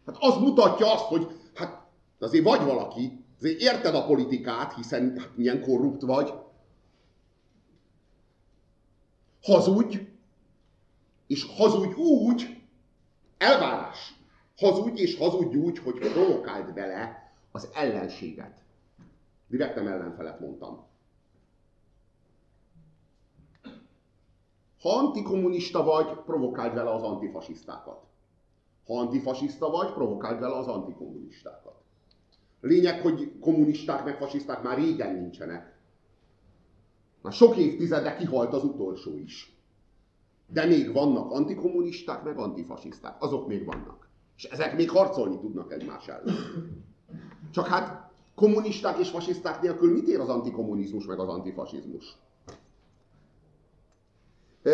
Hát 0.06 0.16
az 0.20 0.36
mutatja 0.36 0.92
azt, 0.92 1.04
hogy 1.04 1.26
hát 1.54 1.86
azért 2.18 2.44
vagy 2.44 2.64
valaki, 2.64 3.24
azért 3.38 3.60
érted 3.60 3.94
a 3.94 4.06
politikát, 4.06 4.74
hiszen 4.74 5.18
hát 5.18 5.36
milyen 5.36 5.62
korrupt 5.62 6.02
vagy, 6.02 6.34
hazudj, 9.46 9.98
és 11.26 11.46
hazudj 11.56 11.94
úgy, 11.94 12.62
elvárás, 13.38 14.14
hazudj 14.56 15.00
és 15.00 15.16
hazudj 15.16 15.56
úgy, 15.56 15.78
hogy 15.78 15.98
provokáld 15.98 16.74
vele 16.74 17.32
az 17.52 17.68
ellenséget. 17.74 18.62
Direkt 19.48 19.74
nem 19.74 19.86
ellenfelet 19.86 20.40
mondtam. 20.40 20.84
Ha 24.80 24.96
antikommunista 24.96 25.84
vagy, 25.84 26.06
provokáld 26.24 26.74
vele 26.74 26.90
az 26.90 27.02
antifasisztákat. 27.02 28.04
Ha 28.86 28.98
antifasiszta 28.98 29.70
vagy, 29.70 29.92
provokáld 29.92 30.40
vele 30.40 30.56
az 30.56 30.66
antikommunistákat. 30.66 31.74
Lényeg, 32.60 33.00
hogy 33.00 33.38
kommunisták 33.40 34.04
meg 34.04 34.16
fasiszták 34.16 34.62
már 34.62 34.78
régen 34.78 35.14
nincsenek. 35.14 35.75
Már 37.26 37.34
sok 37.34 37.56
évtizede 37.56 38.16
kihalt 38.16 38.52
az 38.52 38.64
utolsó 38.64 39.16
is. 39.16 39.56
De 40.46 40.66
még 40.66 40.92
vannak 40.92 41.30
antikommunisták, 41.30 42.22
meg 42.22 42.38
antifasiszták. 42.38 43.22
Azok 43.22 43.46
még 43.46 43.64
vannak. 43.64 44.08
És 44.36 44.44
ezek 44.44 44.76
még 44.76 44.90
harcolni 44.90 45.38
tudnak 45.38 45.72
egymás 45.72 46.08
ellen. 46.08 46.34
Csak 47.50 47.66
hát 47.66 48.10
kommunisták 48.34 48.98
és 48.98 49.08
fasiszták 49.08 49.62
nélkül 49.62 49.92
mit 49.92 50.08
ér 50.08 50.20
az 50.20 50.28
antikommunizmus 50.28 51.06
meg 51.06 51.18
az 51.18 51.28
antifasizmus? 51.28 52.16
E, 54.62 54.70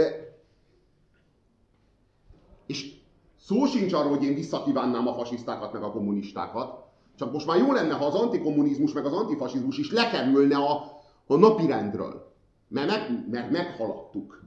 és 2.67 2.95
szó 3.41 3.65
sincs 3.65 3.93
arról, 3.93 4.17
hogy 4.17 4.25
én 4.25 4.35
visszakívánnám 4.35 5.07
a 5.07 5.15
fasisztákat 5.15 5.73
meg 5.73 5.83
a 5.83 5.93
kommunistákat, 5.93 6.85
csak 7.17 7.33
most 7.33 7.47
már 7.47 7.59
jó 7.59 7.73
lenne, 7.73 7.95
ha 7.95 8.05
az 8.07 8.15
antikommunizmus 8.15 8.93
meg 8.93 9.05
az 9.05 9.12
antifasizmus 9.12 9.79
is 9.79 9.93
lekerülne 9.93 10.57
a, 10.57 11.01
a 11.27 11.37
napirendről. 11.37 12.31
Mert, 12.73 12.89
meg, 12.89 13.29
mert 13.31 13.51
meghaladtuk. 13.51 14.43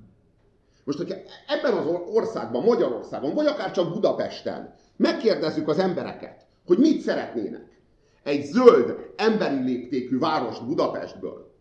Most, 0.83 0.97
hogyha 0.97 1.15
ebben 1.47 1.73
az 1.73 1.85
országban, 2.13 2.63
Magyarországon, 2.63 3.33
vagy 3.33 3.45
akár 3.45 3.71
csak 3.71 3.93
Budapesten 3.93 4.75
megkérdezzük 4.95 5.67
az 5.67 5.79
embereket, 5.79 6.45
hogy 6.65 6.77
mit 6.77 7.01
szeretnének, 7.01 7.81
egy 8.23 8.43
zöld, 8.43 9.13
emberi 9.15 9.63
léptékű 9.63 10.19
város 10.19 10.59
Budapestből, 10.59 11.53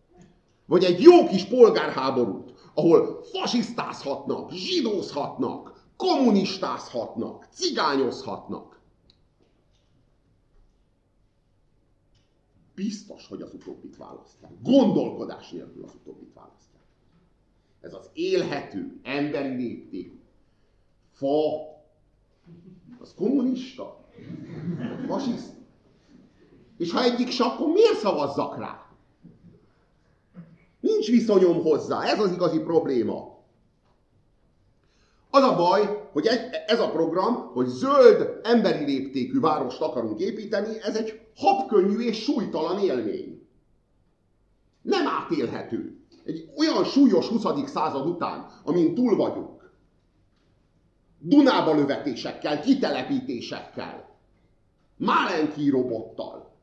vagy 0.65 0.83
egy 0.83 1.01
jó 1.01 1.27
kis 1.27 1.43
polgárháborút, 1.43 2.53
ahol 2.73 3.23
fasisztázhatnak, 3.31 4.51
zsidózhatnak, 4.51 5.73
kommunistázhatnak, 5.97 7.47
cigányozhatnak. 7.51 8.74
Biztos, 12.75 13.27
hogy 13.27 13.41
az 13.41 13.53
utóbbit 13.53 13.97
választják. 13.97 14.51
Gondolkodás 14.61 15.49
nélkül 15.49 15.83
az 15.83 15.93
utóbbit 15.93 16.33
választják. 16.33 16.83
Ez 17.81 17.93
az 17.93 18.09
élhető, 18.13 18.99
emberi 19.03 19.55
léptékű 19.55 20.19
fa, 21.11 21.35
az 22.99 23.13
kommunista, 23.15 24.05
fasiszta. 25.07 25.53
És 26.77 26.91
ha 26.91 27.03
egyik 27.03 27.29
se, 27.29 27.43
akkor 27.43 27.67
miért 27.67 27.99
szavazzak 27.99 28.57
rá? 28.57 28.89
Nincs 30.79 31.09
viszonyom 31.09 31.61
hozzá, 31.61 32.03
ez 32.03 32.19
az 32.19 32.31
igazi 32.31 32.59
probléma. 32.59 33.35
Az 35.29 35.43
a 35.43 35.55
baj, 35.55 36.09
hogy 36.11 36.27
ez 36.67 36.79
a 36.79 36.89
program, 36.89 37.35
hogy 37.35 37.67
zöld, 37.67 38.39
emberi 38.43 38.83
léptékű 38.85 39.39
várost 39.39 39.81
akarunk 39.81 40.19
építeni, 40.19 40.81
ez 40.81 40.95
egy 40.95 41.24
habkönnyű 41.35 41.99
és 41.99 42.23
súlytalan 42.23 42.79
élmény. 42.79 43.47
Nem 44.81 45.07
átélhető. 45.07 45.99
Egy 46.25 46.49
olyan 46.57 46.83
súlyos 46.83 47.27
20. 47.27 47.69
század 47.69 48.07
után, 48.07 48.51
amin 48.63 48.93
túl 48.93 49.15
vagyunk, 49.15 49.73
Dunába 51.19 51.73
lövetésekkel, 51.73 52.61
kitelepítésekkel, 52.61 54.17
Málenki 54.97 55.69
robottal, 55.69 56.53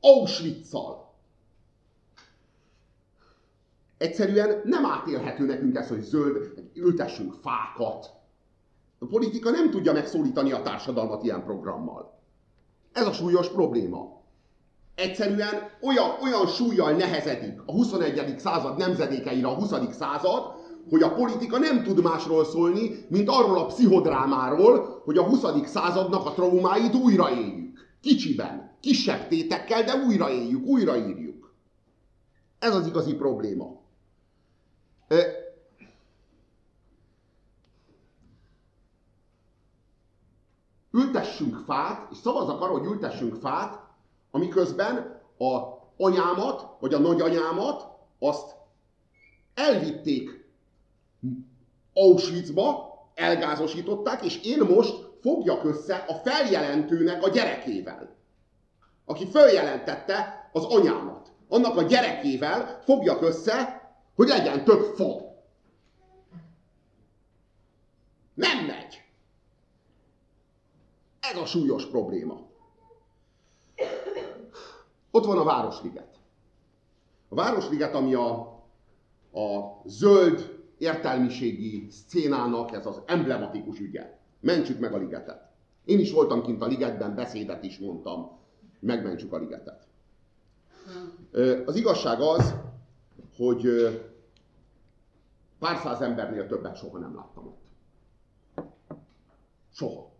Auschwitz-szal, 0.00 1.02
Egyszerűen 4.02 4.60
nem 4.64 4.84
átélhető 4.84 5.46
nekünk 5.46 5.76
ez, 5.76 5.88
hogy 5.88 6.00
zöld, 6.00 6.70
ültessünk 6.74 7.34
fákat. 7.34 8.10
A 8.98 9.06
politika 9.06 9.50
nem 9.50 9.70
tudja 9.70 9.92
megszólítani 9.92 10.52
a 10.52 10.62
társadalmat 10.62 11.22
ilyen 11.24 11.44
programmal. 11.44 12.21
Ez 12.92 13.06
a 13.06 13.12
súlyos 13.12 13.48
probléma. 13.48 14.20
Egyszerűen 14.94 15.70
olyan, 15.82 16.10
olyan 16.22 16.46
súlyjal 16.46 16.92
nehezedik 16.92 17.60
a 17.66 17.72
21. 17.72 18.38
század 18.38 18.78
nemzedékeire 18.78 19.46
a 19.46 19.54
20. 19.54 19.70
század, 19.90 20.60
hogy 20.90 21.02
a 21.02 21.12
politika 21.12 21.58
nem 21.58 21.82
tud 21.82 22.02
másról 22.02 22.44
szólni, 22.44 23.04
mint 23.08 23.28
arról 23.28 23.58
a 23.58 23.66
pszichodrámáról, 23.66 25.02
hogy 25.04 25.16
a 25.16 25.22
20. 25.22 25.68
századnak 25.68 26.26
a 26.26 26.32
traumáit 26.32 26.94
újraéljük. 26.94 27.78
Kicsiben, 28.00 28.76
kisebb 28.80 29.28
tétekkel, 29.28 29.82
de 29.82 29.94
újraéljük, 30.06 30.66
újraírjuk. 30.66 31.54
Ez 32.58 32.74
az 32.74 32.86
igazi 32.86 33.14
probléma. 33.14 33.80
Ültessünk 41.12 41.64
fát, 41.66 42.10
és 42.10 42.16
szavazak 42.16 42.60
arra, 42.60 42.72
hogy 42.72 42.84
ültessünk 42.84 43.34
fát, 43.34 43.80
amiközben 44.30 45.20
a 45.38 45.60
anyámat, 45.96 46.76
vagy 46.80 46.94
a 46.94 46.98
nagyanyámat, 46.98 47.86
azt 48.18 48.54
elvitték 49.54 50.48
Auschwitzba, 51.94 52.94
elgázosították, 53.14 54.24
és 54.24 54.40
én 54.42 54.58
most 54.58 55.10
fogjak 55.20 55.64
össze 55.64 55.96
a 55.96 56.14
feljelentőnek 56.14 57.22
a 57.22 57.28
gyerekével, 57.28 58.16
aki 59.04 59.26
feljelentette 59.26 60.50
az 60.52 60.64
anyámat. 60.64 61.32
Annak 61.48 61.76
a 61.76 61.82
gyerekével 61.82 62.80
fogjak 62.84 63.22
össze, 63.22 63.90
hogy 64.14 64.28
legyen 64.28 64.64
több 64.64 64.94
fa. 64.96 65.20
Nem 68.34 68.64
megy. 68.66 69.01
Ez 71.32 71.38
a 71.38 71.46
súlyos 71.46 71.86
probléma. 71.86 72.40
Ott 75.10 75.24
van 75.24 75.38
a 75.38 75.44
Városliget. 75.44 76.18
A 77.28 77.34
Városliget, 77.34 77.94
ami 77.94 78.14
a, 78.14 78.30
a 79.32 79.80
zöld 79.84 80.60
értelmiségi 80.78 81.90
szcénának 81.90 82.72
ez 82.72 82.86
az 82.86 83.00
emblematikus 83.06 83.78
ügye. 83.78 84.18
Mentsük 84.40 84.78
meg 84.78 84.92
a 84.92 84.96
ligetet. 84.96 85.50
Én 85.84 85.98
is 85.98 86.12
voltam 86.12 86.42
kint 86.42 86.62
a 86.62 86.66
ligetben, 86.66 87.14
beszédet 87.14 87.64
is 87.64 87.78
mondtam. 87.78 88.38
Megmentsük 88.80 89.32
a 89.32 89.38
ligetet. 89.38 89.86
Az 91.66 91.76
igazság 91.76 92.20
az, 92.20 92.54
hogy 93.36 93.66
pár 95.58 95.76
száz 95.76 96.00
embernél 96.00 96.46
többet 96.46 96.76
soha 96.76 96.98
nem 96.98 97.14
láttam 97.14 97.46
ott. 97.46 97.60
Soha. 99.72 100.11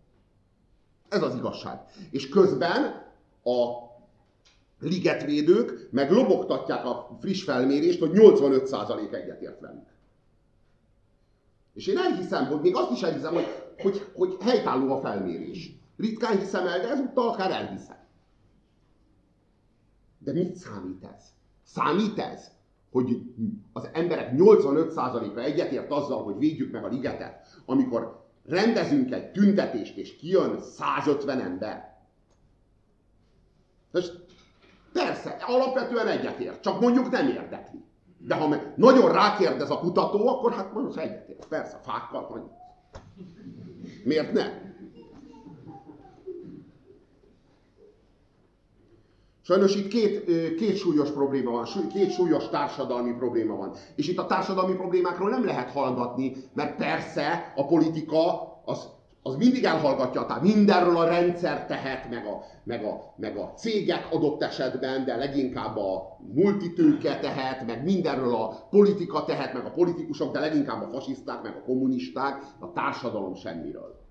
Ez 1.13 1.21
az 1.21 1.35
igazság. 1.35 1.79
És 2.11 2.29
közben 2.29 2.83
a 3.43 3.83
ligetvédők 4.79 5.87
meg 5.91 6.11
lobogtatják 6.11 6.85
a 6.85 7.17
friss 7.19 7.43
felmérést, 7.43 7.99
hogy 7.99 8.11
85% 8.13 9.13
egyetért 9.13 9.59
velük. 9.59 9.85
És 11.73 11.87
én 11.87 11.97
elhiszem, 11.97 12.45
hogy 12.45 12.61
még 12.61 12.75
azt 12.75 12.91
is 12.91 13.01
elhiszem, 13.01 13.33
hogy, 13.33 13.47
hogy, 13.77 14.07
hogy 14.13 14.37
helytálló 14.39 14.93
a 14.93 15.01
felmérés. 15.01 15.71
Ritkán 15.97 16.39
hiszem 16.39 16.67
el, 16.67 16.79
de 16.79 16.89
ezúttal 16.89 17.29
akár 17.29 17.51
elhiszem. 17.51 17.97
De 20.19 20.33
mit 20.33 20.55
számít 20.55 21.03
ez? 21.03 21.23
Számít 21.63 22.19
ez, 22.19 22.51
hogy 22.91 23.21
az 23.73 23.89
emberek 23.93 24.33
85%-a 24.35 25.39
egyetért 25.39 25.91
azzal, 25.91 26.23
hogy 26.23 26.37
védjük 26.37 26.71
meg 26.71 26.83
a 26.83 26.87
ligetet, 26.87 27.61
amikor 27.65 28.22
rendezünk 28.45 29.13
egy 29.13 29.31
tüntetést, 29.31 29.97
és 29.97 30.15
kijön 30.15 30.61
150 30.61 31.39
ember. 31.39 31.97
Most 33.91 34.25
persze, 34.93 35.29
alapvetően 35.29 36.07
egyetért, 36.07 36.61
csak 36.61 36.79
mondjuk 36.79 37.09
nem 37.09 37.27
érdekli. 37.27 37.83
De 38.17 38.35
ha 38.35 38.55
nagyon 38.75 39.11
rákérdez 39.11 39.69
a 39.69 39.79
kutató, 39.79 40.27
akkor 40.27 40.53
hát 40.53 40.73
most 40.73 40.97
egyetért. 40.97 41.45
Persze, 41.47 41.79
fákkal 41.83 42.27
van. 42.27 42.51
Miért 44.03 44.33
ne? 44.33 44.72
Sajnos 49.45 49.75
itt 49.75 49.87
két, 49.87 50.25
két 50.55 50.77
súlyos 50.77 51.11
probléma 51.11 51.51
van, 51.51 51.67
két 51.93 52.11
súlyos 52.11 52.49
társadalmi 52.49 53.13
probléma 53.13 53.55
van. 53.55 53.73
És 53.95 54.07
itt 54.07 54.17
a 54.17 54.25
társadalmi 54.25 54.73
problémákról 54.73 55.29
nem 55.29 55.45
lehet 55.45 55.71
hallgatni, 55.71 56.35
mert 56.53 56.75
persze 56.75 57.53
a 57.55 57.65
politika 57.65 58.51
az 58.65 58.87
az 59.25 59.35
mindig 59.35 59.63
elhallgatja, 59.63 60.25
tehát 60.25 60.41
mindenről 60.41 60.97
a 60.97 61.05
rendszer 61.05 61.65
tehet, 61.65 62.09
meg 62.09 62.25
a, 62.25 62.43
meg, 62.63 62.83
a, 62.83 63.13
meg 63.17 63.37
a 63.37 63.53
cégek 63.55 64.07
adott 64.11 64.43
esetben, 64.43 65.05
de 65.05 65.15
leginkább 65.15 65.77
a 65.77 66.17
multitőke 66.33 67.19
tehet, 67.19 67.65
meg 67.65 67.83
mindenről 67.83 68.35
a 68.35 68.67
politika 68.69 69.23
tehet, 69.25 69.53
meg 69.53 69.65
a 69.65 69.71
politikusok, 69.71 70.33
de 70.33 70.39
leginkább 70.39 70.81
a 70.81 70.89
fasiszták, 70.91 71.41
meg 71.41 71.55
a 71.55 71.63
kommunisták, 71.65 72.43
a 72.59 72.71
társadalom 72.71 73.35
semmiről. 73.35 74.02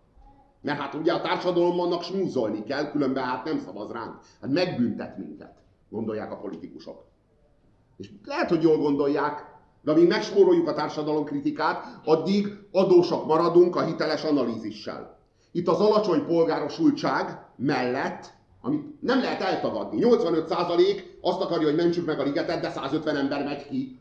Mert 0.62 0.79
hát 0.79 0.94
ugye 0.94 1.12
a 1.12 1.20
társadalomnak 1.20 2.03
smúzolni 2.03 2.62
kell, 2.62 2.90
különben 2.90 3.25
hát 3.25 3.44
nem 3.44 3.59
szavaz 3.59 3.90
ránk. 3.90 4.14
Hát 4.40 4.51
megbüntet 4.51 5.18
minket, 5.18 5.55
gondolják 5.90 6.33
a 6.33 6.37
politikusok. 6.37 7.05
És 7.96 8.11
lehet, 8.25 8.48
hogy 8.48 8.62
jól 8.62 8.79
gondolják, 8.79 9.51
de 9.83 9.90
amíg 9.90 10.09
megspóroljuk 10.09 10.68
a 10.68 10.75
társadalom 10.75 11.25
kritikát, 11.25 12.01
addig 12.05 12.46
adósak 12.72 13.27
maradunk 13.27 13.77
a 13.77 13.85
hiteles 13.85 14.25
analízissel. 14.25 15.18
Itt 15.53 15.68
az 15.68 15.81
alacsony 15.81 16.25
polgárosultság 16.25 17.46
mellett, 17.57 18.33
amit 18.61 19.03
nem 19.03 19.20
lehet 19.20 19.40
eltagadni. 19.40 19.98
85% 20.03 21.03
azt 21.20 21.40
akarja, 21.40 21.66
hogy 21.66 21.77
mentsük 21.77 22.07
meg 22.07 22.20
a 22.20 22.22
ligetet, 22.22 22.61
de 22.61 22.70
150 22.70 23.16
ember 23.16 23.44
megy 23.44 23.66
ki. 23.66 23.98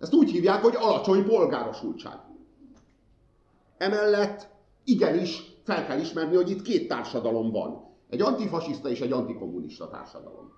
Ezt 0.00 0.14
úgy 0.14 0.30
hívják, 0.30 0.62
hogy 0.62 0.74
alacsony 0.76 1.24
polgárosultság. 1.24 2.18
Emellett 3.78 4.49
igenis 4.90 5.42
fel 5.62 5.86
kell 5.86 5.98
ismerni, 5.98 6.36
hogy 6.36 6.50
itt 6.50 6.62
két 6.62 6.88
társadalom 6.88 7.50
van. 7.50 7.88
Egy 8.08 8.20
antifasiszta 8.20 8.88
és 8.88 9.00
egy 9.00 9.12
antikommunista 9.12 9.88
társadalom. 9.88 10.52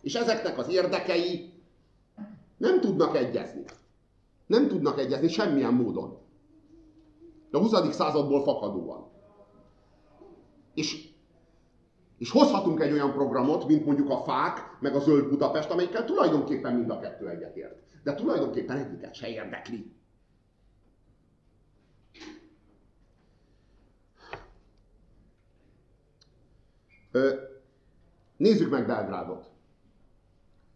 És 0.00 0.14
ezeknek 0.14 0.58
az 0.58 0.68
érdekei 0.68 1.52
nem 2.56 2.80
tudnak 2.80 3.16
egyezni. 3.16 3.64
Nem 4.46 4.68
tudnak 4.68 4.98
egyezni 4.98 5.28
semmilyen 5.28 5.74
módon. 5.74 6.18
A 7.52 7.58
20. 7.58 7.94
századból 7.94 8.42
fakadóan. 8.42 9.08
És, 10.74 11.08
és 12.18 12.30
hozhatunk 12.30 12.80
egy 12.80 12.92
olyan 12.92 13.12
programot, 13.12 13.66
mint 13.66 13.86
mondjuk 13.86 14.10
a 14.10 14.22
fák, 14.22 14.76
meg 14.80 14.94
a 14.94 15.00
zöld 15.00 15.28
Budapest, 15.28 15.70
amelyikkel 15.70 16.04
tulajdonképpen 16.04 16.74
mind 16.74 16.90
a 16.90 16.98
kettő 16.98 17.28
egyetért. 17.28 17.82
De 18.02 18.14
tulajdonképpen 18.14 18.76
egyiket 18.76 19.14
se 19.14 19.28
érdekli. 19.28 19.92
Nézzük 28.36 28.70
meg 28.70 28.86
Belgrádot. 28.86 29.50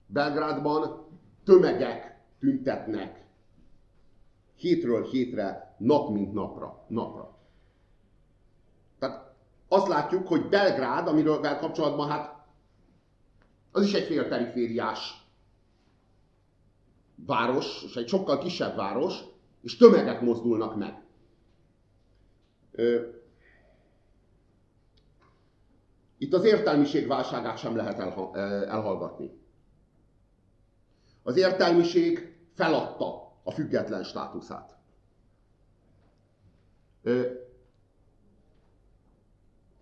Belgrádban 0.07 1.07
tömegek 1.44 2.20
tüntetnek 2.38 3.24
hétről 4.57 5.05
hétre, 5.05 5.74
nap 5.79 6.11
mint 6.11 6.33
napra. 6.33 6.85
napra. 6.88 7.38
Tehát 8.98 9.35
azt 9.68 9.88
látjuk, 9.88 10.26
hogy 10.26 10.48
Belgrád, 10.48 11.07
amiről 11.07 11.40
kapcsolatban 11.40 12.09
hát 12.09 12.46
az 13.72 13.85
is 13.85 13.92
egy 13.92 14.07
félperifériás 14.07 15.29
város, 17.26 17.83
és 17.85 17.96
egy 17.96 18.09
sokkal 18.09 18.38
kisebb 18.38 18.76
város, 18.76 19.18
és 19.62 19.76
tömegek 19.76 20.20
mozdulnak 20.20 20.76
meg. 20.76 21.03
Itt 26.21 26.33
az 26.33 26.45
értelmiség 26.45 27.07
válságát 27.07 27.59
sem 27.59 27.77
lehet 27.77 27.99
elhallgatni. 28.69 29.31
Az 31.23 31.37
értelmiség 31.37 32.37
feladta 32.55 33.33
a 33.43 33.51
független 33.51 34.03
státuszát. 34.03 34.77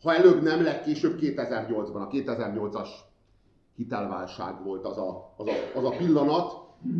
Ha 0.02 0.14
előbb 0.14 0.42
nem, 0.42 0.62
legkésőbb 0.62 1.18
2008-ban, 1.20 2.00
a 2.00 2.08
2008-as 2.08 2.88
hitelválság 3.76 4.62
volt 4.62 4.84
az 4.84 4.96
a, 4.96 5.34
az, 5.36 5.46
a, 5.46 5.78
az 5.78 5.84
a 5.84 5.96
pillanat, 5.96 6.52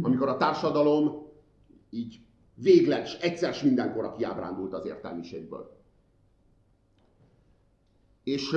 amikor 0.03 0.29
a 0.29 0.37
társadalom 0.37 1.27
így 1.91 2.21
végleges, 2.55 3.15
egyszer 3.15 3.55
mindenkorra 3.63 4.13
kiábrándult 4.13 4.73
az 4.73 4.85
értelmiségből. 4.87 5.77
És 8.25 8.57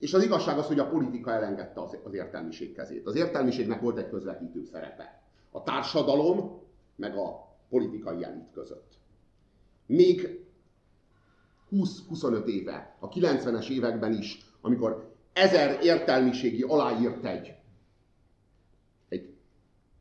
és 0.00 0.14
az 0.14 0.22
igazság 0.22 0.58
az, 0.58 0.66
hogy 0.66 0.78
a 0.78 0.88
politika 0.88 1.30
elengedte 1.32 1.80
az, 1.80 1.96
az 2.04 2.14
értelmiség 2.14 2.74
kezét. 2.74 3.06
Az 3.06 3.16
értelmiségnek 3.16 3.80
volt 3.80 3.98
egy 3.98 4.08
közvetítő 4.08 4.64
szerepe. 4.64 5.22
a 5.52 5.62
társadalom 5.62 6.62
meg 6.96 7.16
a 7.16 7.56
politikai 7.68 8.24
elit 8.24 8.50
között. 8.52 8.98
Még 9.86 10.44
20-25 11.72 12.44
éve, 12.44 12.96
a 13.00 13.08
90-es 13.08 13.68
években 13.68 14.12
is, 14.12 14.38
amikor 14.60 15.14
ezer 15.32 15.78
értelmiségi 15.82 16.62
aláírt 16.62 17.24
egy, 17.24 17.54
egy 19.08 19.34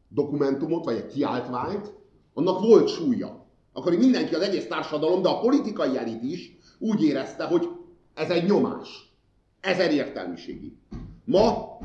dokumentumot, 0.08 0.86
vagy 0.86 0.96
egy 0.96 1.08
kiáltványt, 1.08 1.94
annak 2.34 2.60
volt 2.60 2.88
súlya. 2.88 3.46
Akkor 3.74 3.98
mindenki, 3.98 4.36
az 4.36 4.42
egész 4.42 4.68
társadalom, 4.68 5.22
de 5.22 5.30
a 5.30 5.40
politikai 5.40 5.98
elit 5.98 6.24
is 6.24 6.58
úgy 6.78 7.04
érezte, 7.04 7.46
hogy 7.46 7.70
ez 8.14 8.30
egy 8.30 8.50
nyomás. 8.50 9.09
Ezer 9.62 9.92
értelmiségi. 9.92 10.78
Ma 11.26 11.78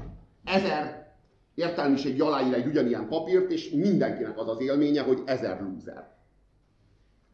ezer 0.44 1.12
értelmiségi 1.54 2.20
aláír 2.20 2.54
egy 2.54 2.66
ugyanilyen 2.66 3.08
papírt, 3.08 3.50
és 3.50 3.70
mindenkinek 3.70 4.38
az 4.38 4.48
az 4.48 4.60
élménye, 4.60 5.02
hogy 5.02 5.22
ezer 5.24 5.60
lúzer. 5.60 6.12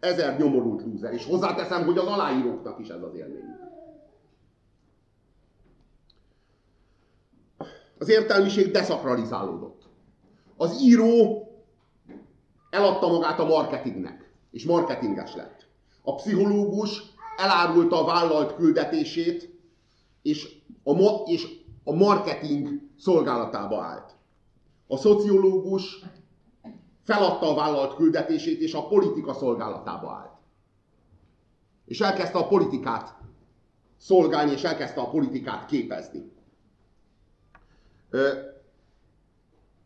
Ezer 0.01 0.39
nyomorult 0.39 0.83
lúzer. 0.83 1.13
És 1.13 1.25
hozzáteszem, 1.25 1.85
hogy 1.85 1.99
az 1.99 2.07
aláíróknak 2.07 2.81
is 2.81 2.89
ez 2.89 3.03
az 3.03 3.15
élmény. 3.15 3.59
Az 7.99 8.09
értelmiség 8.09 8.71
deszakralizálódott. 8.71 9.83
Az 10.57 10.83
író 10.83 11.45
eladta 12.71 13.09
magát 13.09 13.39
a 13.39 13.45
marketingnek, 13.45 14.31
és 14.51 14.65
marketinges 14.65 15.35
lett. 15.35 15.67
A 16.03 16.15
pszichológus 16.15 17.03
elárulta 17.37 18.01
a 18.03 18.05
vállalt 18.05 18.55
küldetését, 18.55 19.60
és 20.23 20.57
a, 20.83 20.93
ma- 20.93 21.23
és 21.27 21.47
a 21.85 21.93
marketing 21.93 22.69
szolgálatába 22.99 23.83
állt. 23.83 24.17
A 24.87 24.97
szociológus 24.97 26.05
feladta 27.03 27.51
a 27.51 27.55
vállalt 27.55 27.95
küldetését, 27.95 28.61
és 28.61 28.75
a 28.75 28.87
politika 28.87 29.33
szolgálatába 29.35 30.13
állt. 30.13 30.39
És 31.85 32.01
elkezdte 32.01 32.39
a 32.39 32.47
politikát 32.47 33.15
szolgálni, 33.97 34.53
és 34.53 34.63
elkezdte 34.63 35.01
a 35.01 35.11
politikát 35.11 35.67
képezni. 35.67 36.33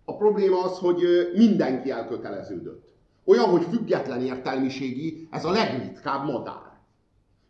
A 0.04 0.16
probléma 0.16 0.62
az, 0.62 0.78
hogy 0.78 1.02
mindenki 1.34 1.90
elköteleződött. 1.90 2.92
Olyan, 3.24 3.48
hogy 3.48 3.64
független 3.64 4.22
értelmiségi, 4.22 5.28
ez 5.30 5.44
a 5.44 5.50
legritkább 5.50 6.24
madár. 6.24 6.78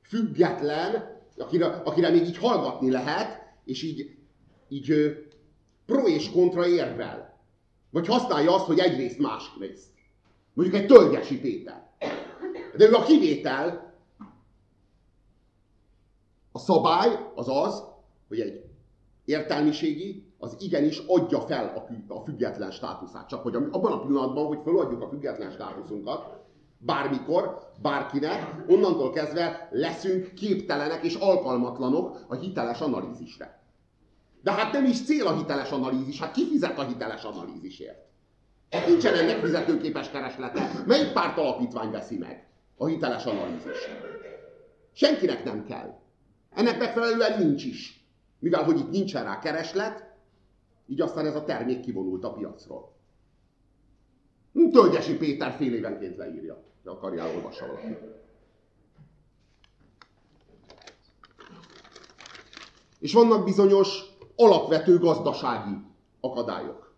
Független, 0.02 1.13
akire, 1.38 1.66
akire 1.66 2.10
még 2.10 2.22
így 2.26 2.38
hallgatni 2.38 2.90
lehet, 2.90 3.42
és 3.64 3.82
így, 3.82 4.16
így 4.68 4.94
pro 5.86 6.06
és 6.06 6.30
kontra 6.30 6.66
érvel. 6.66 7.38
Vagy 7.90 8.06
használja 8.06 8.54
azt, 8.54 8.64
hogy 8.64 8.78
egyrészt 8.78 9.18
másrészt. 9.18 9.92
Mondjuk 10.52 10.80
egy 10.80 10.86
tölgyesi 10.86 11.40
Péter. 11.40 11.90
De 12.76 12.88
ő 12.88 12.92
a 12.92 13.02
kivétel. 13.02 13.94
A 16.52 16.58
szabály 16.58 17.30
az 17.34 17.48
az, 17.48 17.84
hogy 18.28 18.40
egy 18.40 18.64
értelmiségi 19.24 20.24
az 20.38 20.56
igenis 20.58 20.98
adja 21.06 21.40
fel 21.40 21.88
a, 22.08 22.20
független 22.24 22.70
státuszát. 22.70 23.28
Csak 23.28 23.42
hogy 23.42 23.54
abban 23.54 23.92
a 23.92 24.00
pillanatban, 24.00 24.46
hogy 24.46 24.58
feladjuk 24.64 25.02
a 25.02 25.08
független 25.08 25.50
státuszunkat, 25.50 26.43
bármikor, 26.78 27.72
bárkinek, 27.82 28.64
onnantól 28.66 29.12
kezdve 29.12 29.68
leszünk 29.70 30.34
képtelenek 30.34 31.04
és 31.04 31.14
alkalmatlanok 31.14 32.24
a 32.28 32.34
hiteles 32.34 32.80
analízisre. 32.80 33.62
De 34.42 34.52
hát 34.52 34.72
nem 34.72 34.84
is 34.84 35.04
cél 35.04 35.26
a 35.26 35.36
hiteles 35.36 35.70
analízis, 35.70 36.20
hát 36.20 36.32
ki 36.32 36.48
fizet 36.48 36.78
a 36.78 36.84
hiteles 36.84 37.22
analízisért? 37.22 38.02
Nincsen 38.86 39.14
ennek 39.14 39.38
fizetőképes 39.38 40.10
kereslete. 40.10 40.70
Melyik 40.86 41.12
párt 41.12 41.38
alapítvány 41.38 41.90
veszi 41.90 42.18
meg 42.18 42.48
a 42.76 42.86
hiteles 42.86 43.24
analízis? 43.24 43.88
Senkinek 44.92 45.44
nem 45.44 45.64
kell. 45.64 45.98
Ennek 46.54 46.78
megfelelően 46.78 47.38
nincs 47.38 47.64
is. 47.64 48.06
Mivel, 48.38 48.64
hogy 48.64 48.78
itt 48.78 48.90
nincsen 48.90 49.24
rá 49.24 49.38
kereslet, 49.38 50.12
így 50.86 51.00
aztán 51.00 51.26
ez 51.26 51.34
a 51.34 51.44
termék 51.44 51.80
kivonult 51.80 52.24
a 52.24 52.32
piacról. 52.32 52.92
Tölgyesi 54.72 55.16
Péter 55.16 55.52
fél 55.52 55.74
évenként 55.74 56.16
leírja. 56.16 56.62
De 56.82 56.90
akarja 56.90 57.34
olvassa 57.34 57.66
valaki. 57.66 57.96
És 62.98 63.12
vannak 63.12 63.44
bizonyos 63.44 64.02
alapvető 64.36 64.98
gazdasági 64.98 65.76
akadályok. 66.20 66.94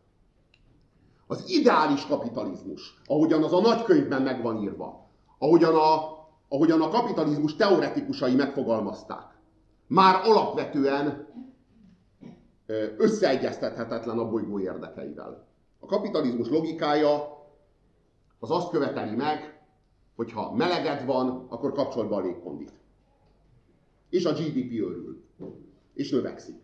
Az 1.27 1.51
ideális 1.51 2.07
kapitalizmus, 2.07 3.01
ahogyan 3.07 3.43
az 3.43 3.53
a 3.53 3.61
nagykönyvben 3.61 4.23
meg 4.23 4.43
van 4.43 4.63
írva, 4.63 5.11
ahogyan 5.39 5.75
a, 5.75 6.17
ahogyan 6.49 6.81
a 6.81 6.89
kapitalizmus 6.89 7.57
teoretikusai 7.57 8.35
megfogalmazták, 8.35 9.39
már 9.87 10.21
alapvetően 10.25 11.29
összeegyeztethetetlen 12.97 14.19
a 14.19 14.29
bolygó 14.29 14.61
érdekeivel. 14.61 15.47
A 15.79 15.87
kapitalizmus 15.87 16.49
logikája 16.49 17.36
az 18.39 18.51
azt 18.51 18.71
követeli 18.71 19.15
meg, 19.15 19.61
hogy 20.17 20.33
ha 20.33 20.55
meleged 20.55 21.05
van, 21.05 21.47
akkor 21.49 21.73
kapcsold 21.73 22.09
be 22.09 22.15
a 22.15 22.21
légkondit. 22.21 22.73
És 24.11 24.25
a 24.25 24.33
GDP 24.33 24.81
örül. 24.81 25.25
És 25.95 26.11
növekszik. 26.11 26.57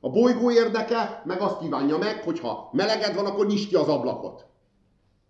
A 0.00 0.10
bolygó 0.10 0.50
érdeke 0.50 1.22
meg 1.24 1.40
azt 1.40 1.58
kívánja 1.58 1.98
meg, 1.98 2.22
hogy 2.22 2.40
ha 2.40 2.70
meleged 2.72 3.14
van, 3.14 3.26
akkor 3.26 3.46
nyisd 3.46 3.68
ki 3.68 3.74
az 3.74 3.88
ablakot. 3.88 4.46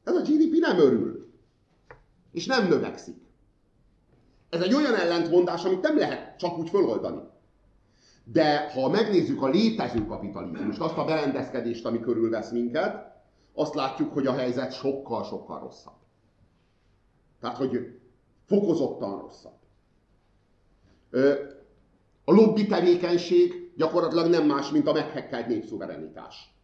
Ez 0.04 0.14
a 0.14 0.20
GDP 0.20 0.58
nem 0.58 0.78
örül. 0.78 1.32
És 2.32 2.46
nem 2.46 2.68
növekszik. 2.68 3.16
Ez 4.48 4.60
egy 4.60 4.74
olyan 4.74 4.94
ellentmondás, 4.94 5.64
amit 5.64 5.80
nem 5.80 5.98
lehet 5.98 6.38
csak 6.38 6.58
úgy 6.58 6.68
föloldani. 6.68 7.20
De 8.24 8.70
ha 8.70 8.88
megnézzük 8.88 9.42
a 9.42 9.48
létező 9.48 10.06
kapitalizmust, 10.06 10.80
azt 10.80 10.96
a 10.96 11.04
berendezkedést, 11.04 11.86
ami 11.86 12.00
körülvesz 12.00 12.50
minket, 12.50 13.15
azt 13.56 13.74
látjuk, 13.74 14.12
hogy 14.12 14.26
a 14.26 14.32
helyzet 14.32 14.72
sokkal-sokkal 14.72 15.60
rosszabb. 15.60 15.94
Tehát, 17.40 17.56
hogy 17.56 18.00
fokozottan 18.46 19.20
rosszabb. 19.20 19.58
A 22.24 22.32
lobby 22.32 22.66
tevékenység 22.66 23.72
gyakorlatilag 23.76 24.30
nem 24.30 24.46
más, 24.46 24.70
mint 24.70 24.86
a 24.86 24.92
meghekkelt 24.92 25.46
népszuverenitás. 25.46 26.54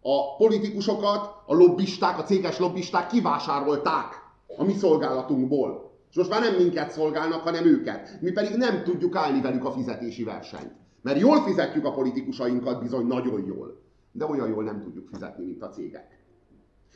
A 0.00 0.36
politikusokat, 0.36 1.42
a 1.46 1.54
lobbisták, 1.54 2.18
a 2.18 2.22
céges 2.22 2.58
lobbisták 2.58 3.06
kivásárolták 3.06 4.14
a 4.56 4.64
mi 4.64 4.72
szolgálatunkból. 4.72 5.90
És 6.10 6.16
most 6.16 6.30
már 6.30 6.40
nem 6.40 6.54
minket 6.54 6.90
szolgálnak, 6.90 7.40
hanem 7.40 7.64
őket. 7.64 8.20
Mi 8.20 8.32
pedig 8.32 8.56
nem 8.56 8.82
tudjuk 8.82 9.16
állni 9.16 9.40
velük 9.40 9.64
a 9.64 9.72
fizetési 9.72 10.24
versenyt. 10.24 10.72
Mert 11.02 11.20
jól 11.20 11.42
fizetjük 11.42 11.84
a 11.84 11.92
politikusainkat, 11.92 12.80
bizony 12.82 13.06
nagyon 13.06 13.44
jól. 13.46 13.80
De 14.12 14.24
olyan 14.24 14.48
jól 14.48 14.64
nem 14.64 14.82
tudjuk 14.82 15.08
fizetni, 15.08 15.44
mint 15.44 15.62
a 15.62 15.68
cégek. 15.68 16.18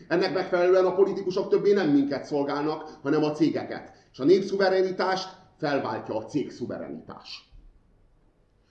Ennek 0.08 0.34
megfelelően 0.34 0.84
a 0.84 0.94
politikusok 0.94 1.48
többé 1.48 1.72
nem 1.72 1.90
minket 1.90 2.24
szolgálnak, 2.24 2.98
hanem 3.02 3.24
a 3.24 3.32
cégeket. 3.32 3.92
És 4.12 4.18
a 4.18 4.24
népszuverenitást 4.24 5.28
felváltja 5.56 6.16
a 6.16 6.24
cégszuverenitás. 6.24 7.52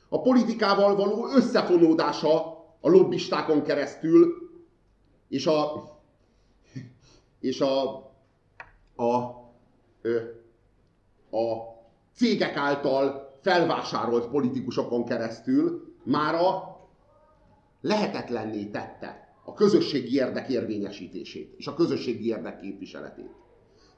A 0.09 0.21
politikával 0.21 0.95
való 0.95 1.27
összefonódása 1.35 2.51
a 2.81 2.89
lobbistákon 2.89 3.63
keresztül, 3.63 4.49
és 5.27 5.47
a, 5.47 5.71
és 7.39 7.61
a, 7.61 7.95
a, 8.95 9.13
a 11.37 11.73
cégek 12.15 12.55
által 12.55 13.31
felvásárolt 13.41 14.27
politikusokon 14.27 15.05
keresztül 15.05 15.93
mára 16.03 16.77
lehetetlenné 17.83 18.65
tette 18.65 19.35
a 19.45 19.53
közösségi 19.53 20.15
érdek 20.15 20.49
érvényesítését 20.49 21.53
és 21.57 21.67
a 21.67 21.73
közösségi 21.73 22.27
érdek 22.27 22.59
képviseletét. 22.59 23.31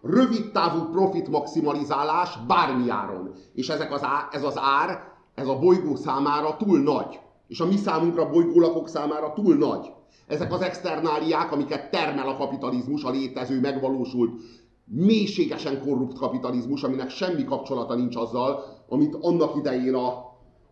Rövid 0.01 0.51
távú 0.51 0.89
profit 0.91 1.29
maximalizálás 1.29 2.37
bármi 2.47 2.89
áron. 2.89 3.31
És 3.53 3.69
ezek 3.69 3.91
az 3.91 4.03
ár, 4.03 4.27
ez 4.31 4.43
az 4.43 4.57
ár, 4.57 5.13
ez 5.35 5.47
a 5.47 5.59
bolygó 5.59 5.95
számára 5.95 6.57
túl 6.57 6.79
nagy. 6.79 7.19
És 7.47 7.59
a 7.59 7.65
mi 7.65 7.75
számunkra, 7.75 8.29
bolygólakok 8.29 8.87
számára 8.87 9.33
túl 9.33 9.55
nagy. 9.55 9.91
Ezek 10.27 10.53
az 10.53 10.61
externáliák, 10.61 11.51
amiket 11.51 11.91
termel 11.91 12.27
a 12.27 12.37
kapitalizmus, 12.37 13.03
a 13.03 13.09
létező, 13.09 13.59
megvalósult, 13.59 14.41
mélységesen 14.85 15.81
korrupt 15.81 16.17
kapitalizmus, 16.17 16.83
aminek 16.83 17.09
semmi 17.09 17.43
kapcsolata 17.43 17.95
nincs 17.95 18.15
azzal, 18.15 18.63
amit 18.89 19.17
annak 19.21 19.55
idején 19.55 19.93
a, 19.93 20.07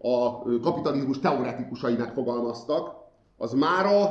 a 0.01 0.41
kapitalizmus 0.61 1.19
teoretikusai 1.19 1.95
megfogalmaztak, 1.95 3.02
az 3.37 3.53
mára 3.53 4.05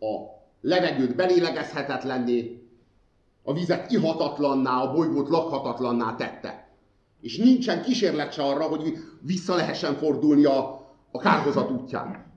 a 0.00 0.30
levegőt 0.60 1.16
belélegezhetetlenné, 1.16 2.60
a 3.42 3.52
vizet 3.52 3.90
ihatatlanná, 3.90 4.82
a 4.82 4.92
bolygót 4.92 5.28
lakhatatlanná 5.28 6.14
tette. 6.14 6.68
És 7.20 7.36
nincsen 7.36 7.82
kísérlet 7.82 8.32
se 8.32 8.42
arra, 8.42 8.62
hogy 8.62 8.94
vissza 9.20 9.54
lehessen 9.54 9.94
fordulni 9.94 10.44
a, 10.44 10.88
a 11.10 11.18
kárhozat 11.18 11.70
útján. 11.70 12.28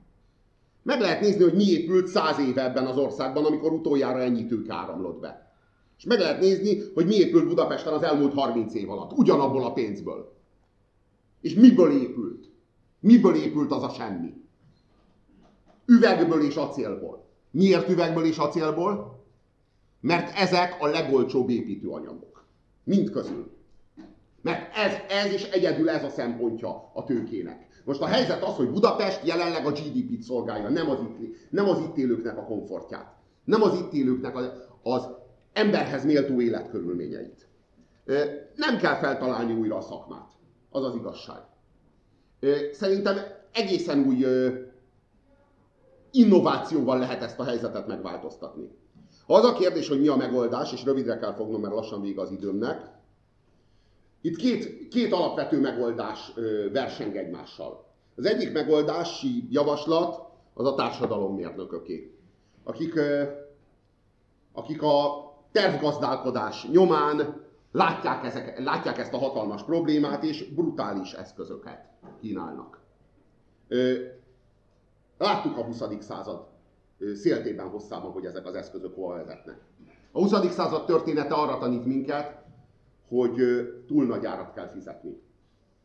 Meg 0.83 0.99
lehet 0.99 1.21
nézni, 1.21 1.43
hogy 1.43 1.53
mi 1.53 1.63
épült 1.63 2.07
száz 2.07 2.39
éve 2.39 2.63
ebben 2.63 2.85
az 2.85 2.97
országban, 2.97 3.45
amikor 3.45 3.71
utoljára 3.71 4.21
ennyi 4.21 4.45
tők 4.45 4.69
áramlott 4.69 5.19
be. 5.19 5.55
És 5.97 6.03
meg 6.03 6.19
lehet 6.19 6.39
nézni, 6.39 6.81
hogy 6.93 7.05
mi 7.05 7.15
épült 7.15 7.47
Budapesten 7.47 7.93
az 7.93 8.03
elmúlt 8.03 8.33
30 8.33 8.73
év 8.73 8.89
alatt, 8.89 9.11
ugyanabból 9.11 9.65
a 9.65 9.73
pénzből. 9.73 10.33
És 11.43 11.53
miből 11.53 11.91
épült? 11.91 12.49
Miből 12.99 13.35
épült 13.35 13.71
az 13.71 13.83
a 13.83 13.89
semmi? 13.89 14.33
Üvegből 15.85 16.41
és 16.41 16.55
acélból. 16.55 17.25
Miért 17.51 17.89
üvegből 17.89 18.25
és 18.25 18.37
acélból? 18.37 19.25
Mert 19.99 20.37
ezek 20.37 20.77
a 20.79 20.87
legolcsóbb 20.87 21.49
építőanyagok. 21.49 22.45
Mind 22.83 23.09
közül. 23.09 23.51
Mert 24.41 24.75
ez, 24.75 24.93
ez 25.09 25.33
is 25.33 25.43
egyedül 25.43 25.89
ez 25.89 26.03
a 26.03 26.09
szempontja 26.09 26.91
a 26.93 27.03
tőkének. 27.03 27.67
Most 27.85 28.01
a 28.01 28.05
helyzet 28.05 28.43
az, 28.43 28.55
hogy 28.55 28.69
Budapest 28.69 29.25
jelenleg 29.25 29.65
a 29.65 29.71
GDP-t 29.71 30.21
szolgálja, 30.21 30.69
nem 30.69 30.89
az, 30.89 30.99
itt, 30.99 31.49
nem 31.49 31.69
az 31.69 31.79
itt 31.79 31.97
élőknek 31.97 32.37
a 32.37 32.43
komfortját. 32.43 33.15
Nem 33.43 33.61
az 33.61 33.79
itt 33.79 33.93
élőknek 33.93 34.35
az, 34.35 34.51
az 34.83 35.07
emberhez 35.53 36.05
méltó 36.05 36.41
életkörülményeit. 36.41 37.47
Nem 38.55 38.77
kell 38.77 38.95
feltalálni 38.95 39.53
újra 39.53 39.77
a 39.77 39.81
szakmát. 39.81 40.31
Az 40.73 40.83
az 40.83 40.95
igazság. 40.95 41.41
Szerintem 42.71 43.17
egészen 43.51 44.05
új 44.07 44.25
innovációval 46.11 46.97
lehet 46.97 47.21
ezt 47.23 47.39
a 47.39 47.43
helyzetet 47.43 47.87
megváltoztatni. 47.87 48.69
Az 49.27 49.43
a 49.43 49.53
kérdés, 49.53 49.87
hogy 49.87 49.99
mi 49.99 50.07
a 50.07 50.15
megoldás, 50.15 50.73
és 50.73 50.83
rövidre 50.83 51.17
kell 51.17 51.33
fognom, 51.33 51.61
mert 51.61 51.73
lassan 51.73 52.01
vége 52.01 52.21
az 52.21 52.31
időmnek, 52.31 52.91
itt 54.21 54.35
két, 54.35 54.87
két 54.87 55.13
alapvető 55.13 55.59
megoldás 55.59 56.33
verseng 56.71 57.15
egymással. 57.15 57.85
Az 58.15 58.25
egyik 58.25 58.53
megoldási 58.53 59.47
javaslat 59.49 60.29
az 60.53 60.65
a 60.65 60.75
társadalommérnököké, 60.75 62.17
akik, 62.63 62.99
akik 64.53 64.81
a 64.81 65.23
tervgazdálkodás 65.51 66.67
nyomán 66.71 67.41
látják, 67.73 68.25
ezek, 68.25 68.59
látják 68.59 68.97
ezt 68.97 69.13
a 69.13 69.17
hatalmas 69.17 69.63
problémát, 69.63 70.23
és 70.23 70.53
brutális 70.53 71.13
eszközöket 71.13 71.89
kínálnak. 72.19 72.79
Láttuk 75.17 75.57
a 75.57 75.63
20. 75.63 75.83
század 75.99 76.47
széltében 77.13 77.69
hosszában, 77.69 78.11
hogy 78.11 78.25
ezek 78.25 78.45
az 78.45 78.55
eszközök 78.55 78.95
hova 78.95 79.13
vezetnek. 79.13 79.59
A 80.11 80.19
20. 80.19 80.51
század 80.53 80.85
története 80.85 81.33
arra 81.33 81.57
tanít 81.57 81.85
minket, 81.85 82.43
hogy 83.07 83.35
túl 83.87 84.05
nagy 84.05 84.25
árat 84.25 84.53
kell 84.53 84.67
fizetni. 84.67 85.21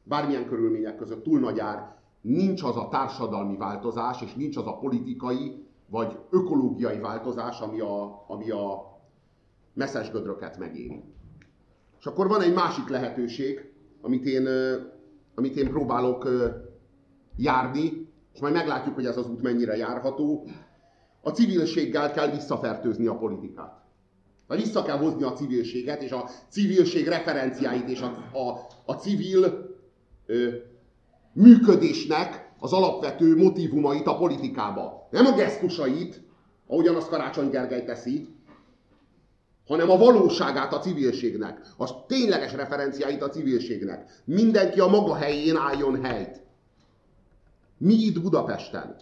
Bármilyen 0.03 0.47
körülmények 0.47 0.97
között 0.97 1.23
túl 1.23 1.39
nagy 1.39 1.59
ár, 1.59 1.97
nincs 2.21 2.63
az 2.63 2.77
a 2.77 2.89
társadalmi 2.89 3.57
változás, 3.57 4.23
és 4.23 4.35
nincs 4.35 4.57
az 4.57 4.67
a 4.67 4.79
politikai 4.79 5.67
vagy 5.87 6.19
ökológiai 6.31 6.99
változás, 6.99 7.61
ami 7.61 7.81
a, 7.81 8.25
ami 8.27 8.51
a 8.51 8.97
messzes 9.73 10.11
gödröket 10.11 10.59
megéri. 10.59 11.03
És 11.99 12.07
akkor 12.07 12.29
van 12.29 12.43
egy 12.43 12.53
másik 12.53 12.89
lehetőség, 12.89 13.73
amit 14.01 14.25
én, 14.25 14.49
amit 15.35 15.57
én 15.57 15.69
próbálok 15.69 16.29
járni, 17.37 18.07
és 18.35 18.41
majd 18.41 18.55
meglátjuk, 18.55 18.95
hogy 18.95 19.07
ez 19.07 19.17
az 19.17 19.29
út 19.29 19.43
mennyire 19.43 19.77
járható. 19.77 20.47
A 21.23 21.31
civilséggel 21.31 22.13
kell 22.13 22.31
visszafertőzni 22.31 23.07
a 23.07 23.17
politikát. 23.17 23.83
Vagy 24.47 24.61
vissza 24.61 24.83
kell 24.83 24.97
hozni 24.97 25.23
a 25.23 25.33
civilséget, 25.33 26.03
és 26.03 26.11
a 26.11 26.29
civilség 26.49 27.09
referenciáit, 27.09 27.89
és 27.89 28.01
a, 28.01 28.39
a, 28.39 28.67
a 28.85 28.93
civil 28.93 29.75
ö, 30.27 30.49
működésnek 31.33 32.53
az 32.59 32.73
alapvető 32.73 33.37
motivumait 33.37 34.07
a 34.07 34.17
politikába. 34.17 35.09
Nem 35.11 35.27
a 35.27 35.33
gesztusait, 35.33 36.23
ahogyan 36.67 36.95
azt 36.95 37.09
Karácsony 37.09 37.51
Gergely 37.51 37.85
teszi, 37.85 38.29
hanem 39.69 39.91
a 39.91 39.97
valóságát 39.97 40.73
a 40.73 40.79
civilségnek, 40.79 41.61
a 41.77 42.07
tényleges 42.07 42.53
referenciáit 42.53 43.23
a 43.23 43.29
civilségnek. 43.29 44.23
Mindenki 44.25 44.81
a 44.81 44.87
maga 44.87 45.15
helyén 45.15 45.57
álljon 45.57 46.05
helyt. 46.05 46.41
Mi 47.79 47.95
itt 47.95 48.23
Budapesten. 48.23 48.97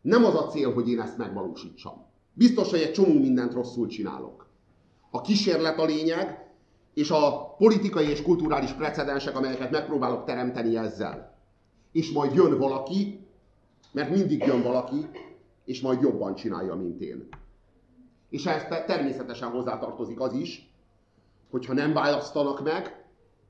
Nem 0.00 0.24
az 0.24 0.34
a 0.34 0.46
cél, 0.46 0.72
hogy 0.72 0.88
én 0.88 1.00
ezt 1.00 1.18
megvalósítsam. 1.18 2.06
Biztos, 2.32 2.70
hogy 2.70 2.80
egy 2.80 2.92
csomó 2.92 3.18
mindent 3.18 3.52
rosszul 3.52 3.86
csinálok. 3.86 4.46
A 5.10 5.20
kísérlet 5.20 5.78
a 5.78 5.84
lényeg, 5.84 6.48
és 6.94 7.10
a 7.10 7.54
politikai 7.58 8.08
és 8.08 8.22
kulturális 8.22 8.72
precedensek, 8.72 9.36
amelyeket 9.36 9.70
megpróbálok 9.70 10.24
teremteni 10.24 10.76
ezzel. 10.76 11.38
És 11.92 12.12
majd 12.12 12.34
jön 12.34 12.58
valaki, 12.58 13.26
mert 13.92 14.10
mindig 14.10 14.44
jön 14.46 14.62
valaki, 14.62 15.08
és 15.64 15.80
majd 15.80 16.00
jobban 16.00 16.34
csinálja, 16.34 16.74
mint 16.74 17.00
én. 17.00 17.28
És 18.34 18.46
ehhez 18.46 18.84
természetesen 18.86 19.50
hozzátartozik 19.50 20.20
az 20.20 20.32
is, 20.32 20.70
hogyha 21.50 21.72
nem 21.72 21.92
választanak 21.92 22.62
meg, 22.62 23.04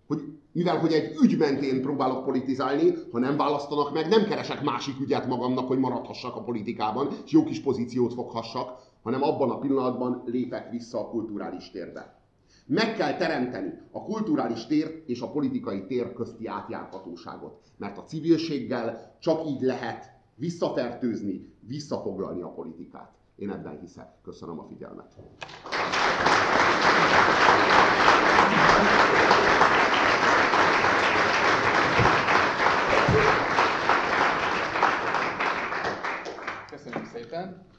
hogy 0.06 0.38
mivel 0.52 0.78
hogy 0.78 0.92
egy 0.92 1.16
ügy 1.22 1.38
mentén 1.38 1.82
próbálok 1.82 2.24
politizálni, 2.24 2.94
ha 3.12 3.18
nem 3.18 3.36
választanak 3.36 3.92
meg, 3.92 4.08
nem 4.08 4.24
keresek 4.24 4.62
másik 4.62 5.00
ügyet 5.00 5.26
magamnak, 5.26 5.66
hogy 5.66 5.78
maradhassak 5.78 6.36
a 6.36 6.42
politikában, 6.42 7.08
és 7.24 7.32
jó 7.32 7.44
kis 7.44 7.60
pozíciót 7.60 8.14
foghassak, 8.14 8.80
hanem 9.02 9.22
abban 9.22 9.50
a 9.50 9.58
pillanatban 9.58 10.22
lépek 10.26 10.70
vissza 10.70 10.98
a 10.98 11.08
kulturális 11.08 11.70
térbe. 11.70 12.20
Meg 12.66 12.94
kell 12.94 13.16
teremteni 13.16 13.72
a 13.92 14.02
kulturális 14.02 14.66
tér 14.66 15.02
és 15.06 15.20
a 15.20 15.30
politikai 15.30 15.86
tér 15.86 16.12
közti 16.12 16.46
átjárhatóságot, 16.46 17.60
mert 17.76 17.98
a 17.98 18.04
civilséggel 18.04 19.16
csak 19.20 19.46
így 19.46 19.60
lehet 19.60 20.12
visszafertőzni, 20.34 21.52
visszafoglalni 21.60 22.42
a 22.42 22.52
politikát. 22.52 23.22
Én 23.36 23.50
ebben 23.50 23.78
hiszek. 23.80 24.20
Köszönöm 24.22 24.58
a 24.58 24.64
figyelmet. 24.64 25.14
Köszönöm 36.70 37.04
szépen. 37.04 37.72